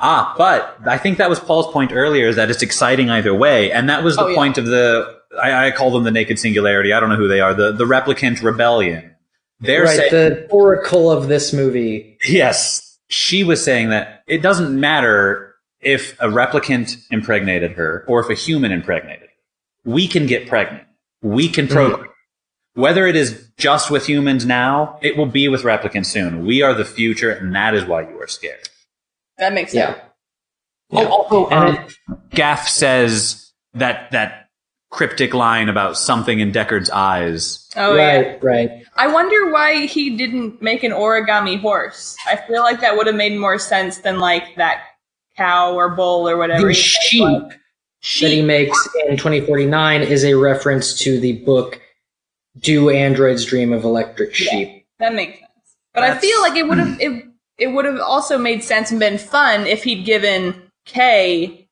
[0.00, 3.72] Ah, but I think that was Paul's point earlier is that it's exciting either way,
[3.72, 4.36] and that was the Oh, yeah.
[4.36, 5.12] point of the.
[5.42, 6.92] I, I call them the naked singularity.
[6.92, 7.52] I don't know who they are.
[7.52, 9.16] The the replicant rebellion.
[9.58, 12.16] They're right, saying the oracle of this movie.
[12.28, 12.96] yes.
[13.08, 18.34] She was saying that it doesn't matter if a replicant impregnated her or if a
[18.34, 19.22] human impregnated.
[19.22, 19.90] her.
[19.90, 20.84] We can get pregnant.
[21.22, 22.08] We can program.
[22.78, 26.46] Whether it is just with humans now, it will be with replicants soon.
[26.46, 28.68] We are the future, and that is why you are scared.
[29.38, 29.96] that makes sense
[30.92, 31.00] Yeah.
[31.02, 34.48] Oh, also, And um, Gaff says that that
[34.90, 37.68] cryptic line about something in Deckard's eyes.
[37.76, 38.70] oh yeah right, right.
[38.96, 43.14] i wonder why he didn't make an origami horse i feel like that would have
[43.14, 44.80] made more sense than like that
[45.36, 47.52] cow or bull or whatever The he said sheep was.
[48.22, 51.78] that he makes in 2049 is a reference to the book
[52.58, 54.86] Do Androids Dream of Electric Sheep?
[54.98, 55.50] That makes sense.
[55.94, 57.24] But I feel like it would have it,
[57.58, 60.54] it would have also made sense and been fun if he'd given
[60.86, 61.68] Kay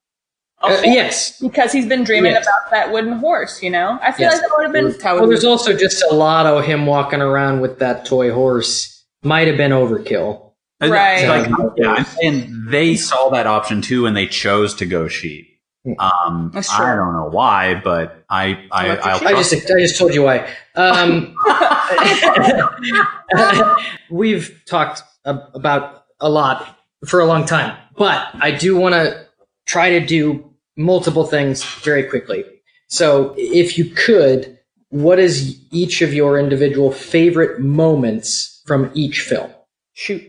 [0.62, 1.40] a Uh, horse, yes.
[1.40, 2.44] because he's been dreaming Yes.
[2.46, 3.62] about that wooden horse.
[3.62, 4.34] You know, I feel Yes.
[4.34, 7.20] like that would have been how Well, there's also just a lot of him walking
[7.20, 9.04] around with that toy horse.
[9.22, 10.52] Might have been overkill.
[10.80, 11.26] And Right.
[11.26, 15.08] that's Like, yeah, I'm saying they saw that option too, and they chose to go
[15.08, 15.55] sheep.
[15.98, 19.28] Um, That's I don't know why, but I, I, Electric I'll.
[19.28, 20.48] I just I just told you why.
[20.74, 21.36] Um,
[24.10, 29.26] we've talked about a lot for a long time, but I do want to
[29.66, 32.44] try to do multiple things very quickly.
[32.88, 34.58] So, if you could,
[34.90, 39.50] what is each of your individual favorite moments from each film?
[39.96, 40.22] shoot.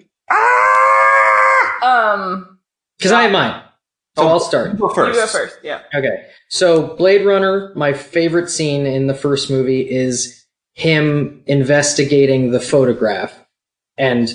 [1.84, 2.60] Um,
[2.98, 3.62] Because I have mine.
[4.18, 4.72] So Oh, I'll start.
[4.74, 5.16] You go first.
[5.16, 5.60] you go first.
[5.64, 5.82] Yeah.
[5.94, 6.26] Okay.
[6.50, 13.34] So Blade Runner, my favorite scene in the first movie is him investigating the photograph
[13.98, 14.30] and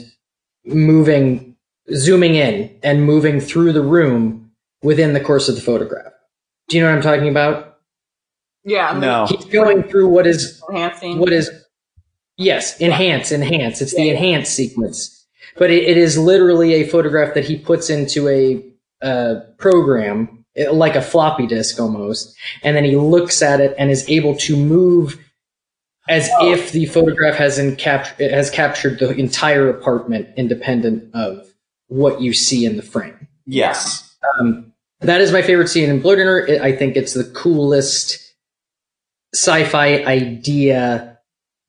[0.64, 1.57] moving,
[1.95, 4.53] zooming in and moving through the room
[4.83, 6.12] within the course of the photograph.
[6.68, 7.78] Do you know what I'm talking about?
[8.64, 8.97] Yeah.
[8.99, 9.26] No.
[9.26, 11.18] He's going through what is Enhancing.
[11.18, 11.51] what is
[12.39, 15.26] yes enhance enhance it's the enhance sequence
[15.59, 18.64] but it, it is literally a photograph that he puts into a
[19.03, 23.90] uh, program eh, like a floppy disk almost and then he looks at it and
[23.90, 25.18] is able to move
[26.09, 26.53] as Oh.
[26.53, 31.46] if the photograph has cap- it has captured the entire apartment independent of
[31.88, 34.14] what you see in the frame Yes.
[34.40, 36.46] um, that is my favorite scene in Blade Runner.
[36.62, 38.20] I think it's the coolest
[39.34, 41.11] sci-fi idea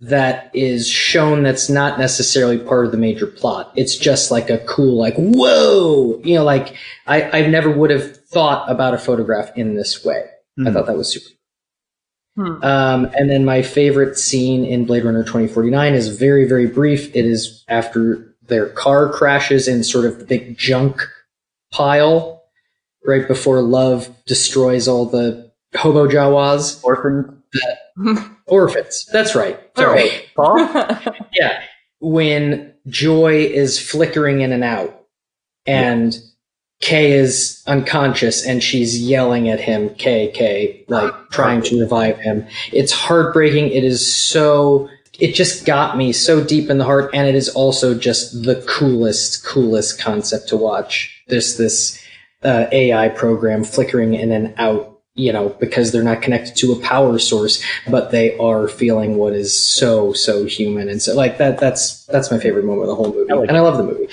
[0.04, 3.72] that is shown that's not necessarily part of the major plot.
[3.76, 6.20] It's just like a cool, like, whoa!
[6.24, 6.76] You know, like,
[7.08, 10.26] I, I never would have thought about a photograph in this way.
[10.60, 10.74] I Hmm.
[10.74, 11.30] thought that was super.
[12.36, 12.64] Hmm.
[12.64, 17.16] Um, and then my favorite scene in Blade Runner 2049 is very, very brief.
[17.16, 21.01] It is after their car crashes in sort of the big junk
[21.72, 22.43] pile
[23.06, 26.84] right before love destroys all the hobo Jawas.
[26.84, 27.42] Orphan.
[28.47, 29.08] Orphans.
[29.12, 29.60] That's right.
[29.76, 30.10] Sorry.
[30.36, 30.58] Paul?
[31.34, 31.64] Yeah.
[31.99, 35.06] When Joy is flickering in and out
[35.66, 36.16] and
[36.82, 42.45] Kay is unconscious and she's yelling at him, Kay, Kay, like trying to revive him.
[42.72, 43.70] It's heartbreaking.
[43.70, 47.10] It is so, it just got me so deep in the heart.
[47.14, 51.24] And it is also just the coolest, coolest concept to watch.
[51.30, 52.04] There's this
[52.43, 56.80] uh, AI program flickering in and out you know, because they're not connected to a
[56.80, 60.89] power source, but they are feeling what is so, so human.
[60.89, 63.32] And so like that, that's, that's my favorite moment of the whole movie.
[63.32, 64.07] I like and I love the movie.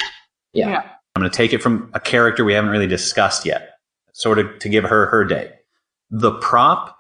[0.53, 0.69] Yeah.
[0.69, 0.83] Yeah.
[1.17, 3.71] I'm going to take it from a character we haven't really discussed yet,
[4.13, 5.53] sort of to give her her day.
[6.11, 6.97] The prop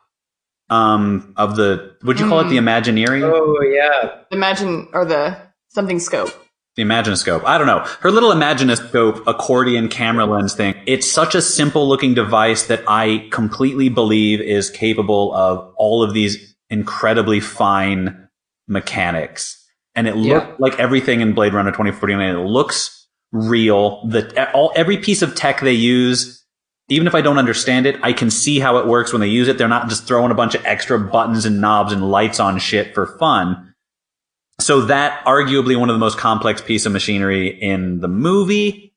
[0.70, 3.22] um, of the, would you call it the Imagineering?
[3.24, 4.22] Oh, yeah.
[4.30, 5.36] Imagine or the
[5.68, 6.39] something scope.
[6.76, 7.44] The Imaginoscope.
[7.44, 7.80] I don't know.
[8.00, 10.74] Her little Imaginoscope accordion camera lens thing.
[10.86, 16.14] It's such a simple looking device that I completely believe is capable of all of
[16.14, 18.28] these incredibly fine
[18.68, 19.56] mechanics.
[19.96, 20.34] And it Yeah.
[20.34, 22.36] looked like everything in Blade Runner 2049.
[22.36, 24.06] It looks real.
[24.08, 26.44] The, all, every piece of tech they use,
[26.88, 29.48] even if I don't understand it, I can see how it works when they use
[29.48, 29.58] it.
[29.58, 32.94] They're not just throwing a bunch of extra buttons and knobs and lights on shit
[32.94, 33.69] for fun.
[34.60, 38.94] So that arguably one of the most complex piece of machinery in the movie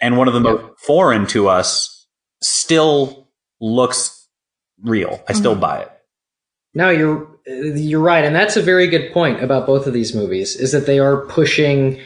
[0.00, 2.06] and one of the most foreign to us
[2.42, 3.28] still
[3.60, 4.28] looks
[4.82, 5.22] real.
[5.28, 5.92] I still buy it.
[6.74, 10.14] Now you're uh, you're right, and that's a very good point about both of these
[10.14, 10.56] movies.
[10.56, 12.00] Is that they are pushing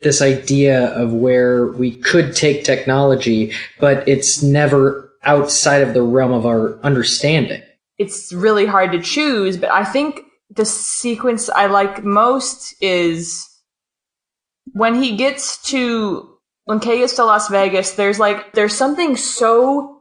[0.00, 6.32] this idea of where we could take technology, but it's never outside of the realm
[6.32, 7.62] of our understanding.
[7.98, 10.20] It's really hard to choose, but I think
[10.50, 13.48] the sequence I like most is
[14.72, 16.30] when he gets to
[16.64, 17.92] when Kay gets to Las Vegas.
[17.92, 20.00] There's like there's something so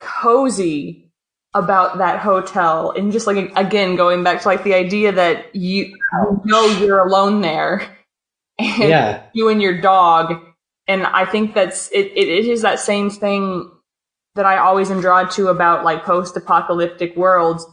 [0.00, 1.12] cozy
[1.54, 5.86] about that hotel, and just like again going back to like the idea that you,
[5.86, 7.80] you know you're alone there,
[8.58, 9.22] and Yeah.
[9.32, 10.34] you and your dog.
[10.86, 13.70] And I think that's it, it, it is that same thing
[14.34, 17.66] that I always am drawn to about like post apocalyptic worlds,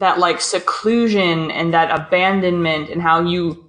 [0.00, 3.62] that like seclusion and that abandonment and how you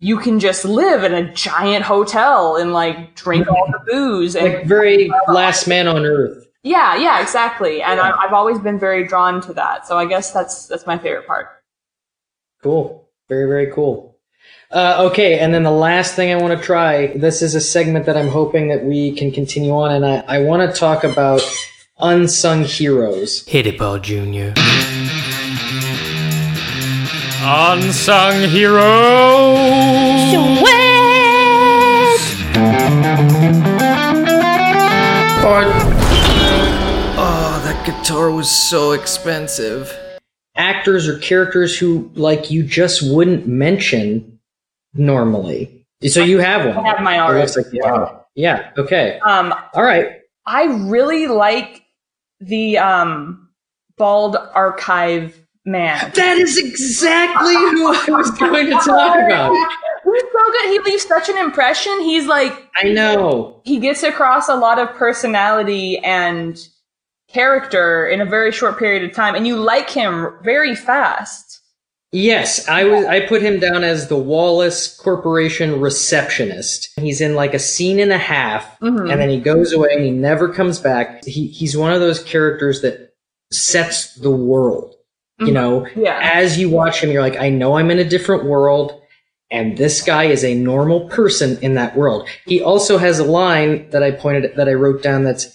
[0.00, 4.54] you can just live in a giant hotel and like drink all the booze and
[4.54, 6.46] Like very last man on earth.
[6.62, 7.82] yeah, yeah, exactly.
[7.82, 9.88] And I, I've always been very drawn to that.
[9.88, 11.48] So I guess that's that's my favorite part.
[12.62, 13.08] Cool.
[13.28, 14.16] Very, very cool.
[14.70, 18.06] Uh, okay, and then the last thing I want to try, this is a segment
[18.06, 21.40] that I'm hoping that we can continue on, and I, I want to talk about
[21.98, 23.46] unsung heroes.
[23.46, 24.52] Hit it, Paul Jr.
[27.40, 29.58] Unsung heroes.
[37.20, 39.96] Oh, that guitar was so expensive.
[40.56, 44.38] Actors or characters who, like, you just wouldn't mention
[44.94, 45.86] normally.
[46.06, 46.84] So you have one.
[46.84, 47.40] I have mine It already.
[47.40, 48.24] looks like you have.
[48.34, 49.18] Yeah, okay.
[49.20, 50.20] Um, All right.
[50.46, 51.82] I really like
[52.40, 53.48] the um
[53.96, 55.36] bald archive
[55.68, 56.10] man.
[56.14, 59.52] That is exactly who I was going to talk about.
[60.04, 60.70] He's so good.
[60.70, 62.00] He leaves such an impression.
[62.00, 62.52] He's like
[62.82, 63.60] I know.
[63.64, 66.58] he gets across a lot of personality and
[67.28, 71.60] character in a very short period of time, and you like him very fast.
[72.10, 73.04] Yes, I was.
[73.04, 76.88] I put him down as the Wallace Corporation receptionist.
[76.98, 79.10] He's in like a scene and a half, Mhm.
[79.12, 81.22] and then he goes away and he never comes back.
[81.26, 83.12] He he's one of those characters that
[83.52, 84.94] sets the world.
[85.40, 85.52] You Mhm.
[85.52, 86.18] know, Yeah.
[86.20, 89.00] as you watch him, you're like, I know I'm in a different world,
[89.50, 92.26] and this guy is a normal person in that world.
[92.46, 95.24] He also has a line that I pointed that I wrote down.
[95.24, 95.46] That's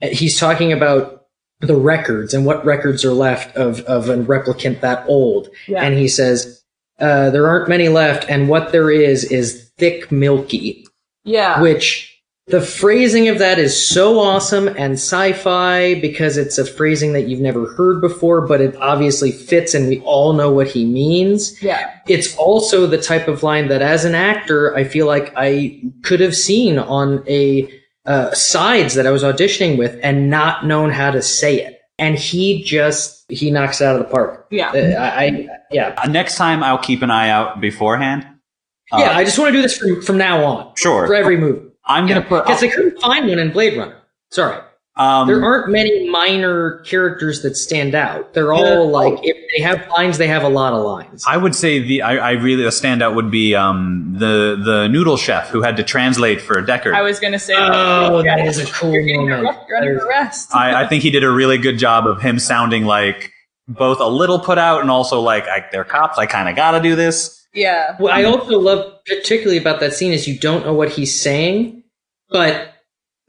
[0.00, 1.20] he's talking about
[1.60, 5.82] the records and what records are left of of a replicant that old Yeah.
[5.84, 6.60] and he says
[6.98, 10.84] uh, there aren't many left and what there is is thick milky
[11.24, 11.60] yeah.
[11.62, 12.11] which
[12.52, 17.40] the phrasing of that is so awesome and sci-fi because it's a phrasing that you've
[17.40, 21.98] never heard before but it obviously fits and we all know what he means yeah.
[22.06, 26.20] it's also the type of line that as an actor i feel like i could
[26.20, 27.68] have seen on a
[28.04, 32.18] uh, sides that i was auditioning with and not known how to say it and
[32.18, 34.70] he just he knocks it out of the park Yeah.
[34.72, 38.26] uh, I, I yeah Uh, next time, I'll keep an eye out beforehand.
[38.92, 41.06] Uh, yeah i just want to do this from from now on Sure.
[41.06, 42.44] for every movie I'm gonna put.
[42.46, 43.96] because i couldn't find one in blade runner
[44.30, 44.58] sorry
[44.96, 48.98] Um, there aren't many minor characters that stand out they're all Yeah.
[48.98, 52.02] like if they have lines they have a lot of lines I would say the
[52.02, 55.82] I, I really the standout would be um, the the noodle chef who had to
[55.82, 56.94] translate for Deckard.
[56.94, 57.54] I was gonna say.
[57.56, 60.54] oh that is a cool You're moment arrest- You're under arrest.
[60.54, 63.30] I, I think he did a really good job of him sounding like
[63.68, 66.18] both a little put out and also like I, they're cops.
[66.18, 67.41] I kind of got to do this.
[67.54, 67.96] Yeah.
[67.98, 71.82] What I also love particularly about that scene is you don't know what he's saying,
[72.30, 72.74] but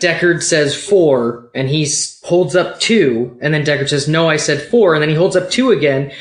[0.01, 1.87] Deckard says four, and he
[2.23, 5.35] holds up two, and then Deckard says, "No, I said four, and then he holds
[5.35, 6.11] up two again.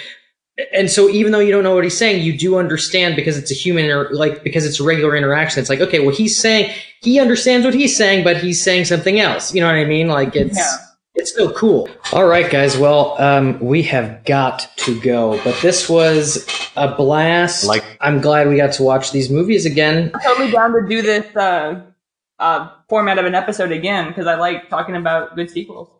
[0.74, 3.50] And so, even though you don't know what he's saying, you do understand because it's
[3.50, 5.60] a human, inter- like because it's a regular interaction.
[5.60, 9.18] It's like, okay, well, he's saying he understands what he's saying, but he's saying something
[9.18, 9.54] else.
[9.54, 10.08] You know what I mean?
[10.08, 10.58] Like it's.
[10.58, 10.76] Yeah.
[11.14, 11.88] It's so cool.
[12.12, 12.76] All right, guys.
[12.76, 17.64] Well, um, we have got to go, but this was a blast.
[17.64, 20.10] Like- I'm glad we got to watch these movies again.
[20.24, 21.82] totally down to do this uh,
[22.38, 25.90] uh, format of an episode again because I like talking about good sequels.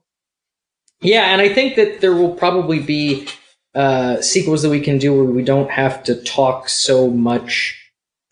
[1.02, 3.28] Yeah, and I think that there will probably be
[3.74, 7.78] uh, sequels that we can do where we don't have to talk so much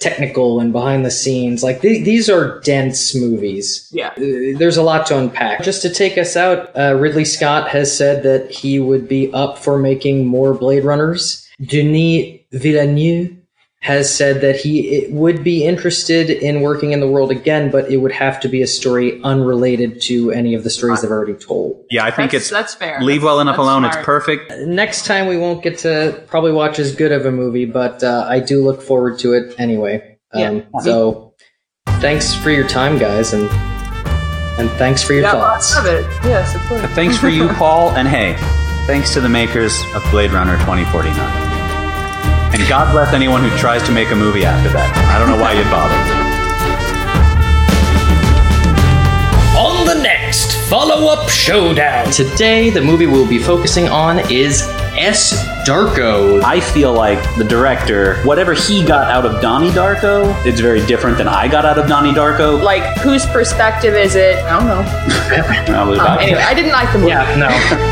[0.00, 1.62] technical and behind the scenes.
[1.62, 3.88] Like th- these are dense movies.
[3.92, 4.08] Yeah.
[4.16, 5.62] Uh, there's a lot to unpack.
[5.62, 9.58] Just to take us out, uh, Ridley Scott has said that he would be up
[9.58, 11.46] for making more Blade Runners.
[11.64, 13.36] Denis Villeneuve
[13.82, 17.96] has said that he would be interested in working in the world again, but it
[17.96, 21.82] would have to be a story unrelated to any of the stories they've already told.
[21.90, 23.00] Yeah, I think That's, it's that's fair.
[23.00, 23.82] leave well enough That's alone.
[23.84, 23.96] smart.
[23.96, 24.52] It's perfect.
[24.66, 28.26] Next time we won't get to probably watch as good of a movie, but uh,
[28.28, 30.18] I do look forward to it anyway.
[30.34, 30.60] Um, Yeah.
[30.82, 31.34] So
[32.00, 33.48] thanks for your time, guys, and
[34.58, 35.74] and thanks for your Yeah, thoughts.
[35.74, 36.02] lots of it.
[36.28, 36.82] Yes, of course.
[36.92, 38.34] Thanks for you, Paul, and hey,
[38.86, 41.49] thanks to the makers of Blade Runner 2049.
[42.52, 44.90] And God bless anyone who tries to make a movie after that.
[45.14, 45.94] I don't know why you'd bother.
[49.56, 52.10] On the next follow up showdown.
[52.10, 54.62] Today, the movie we'll be focusing on is
[54.96, 55.44] S.
[55.66, 56.42] Darko.
[56.42, 61.18] I feel like the director, whatever he got out of Donnie Darko, it's very different
[61.18, 62.60] than I got out of Donnie Darko.
[62.62, 64.36] Like, whose perspective is it?
[64.44, 65.64] I don't know.
[65.72, 67.10] Probably Um, about- anyway, I didn't like the movie.
[67.10, 67.89] Yeah, no.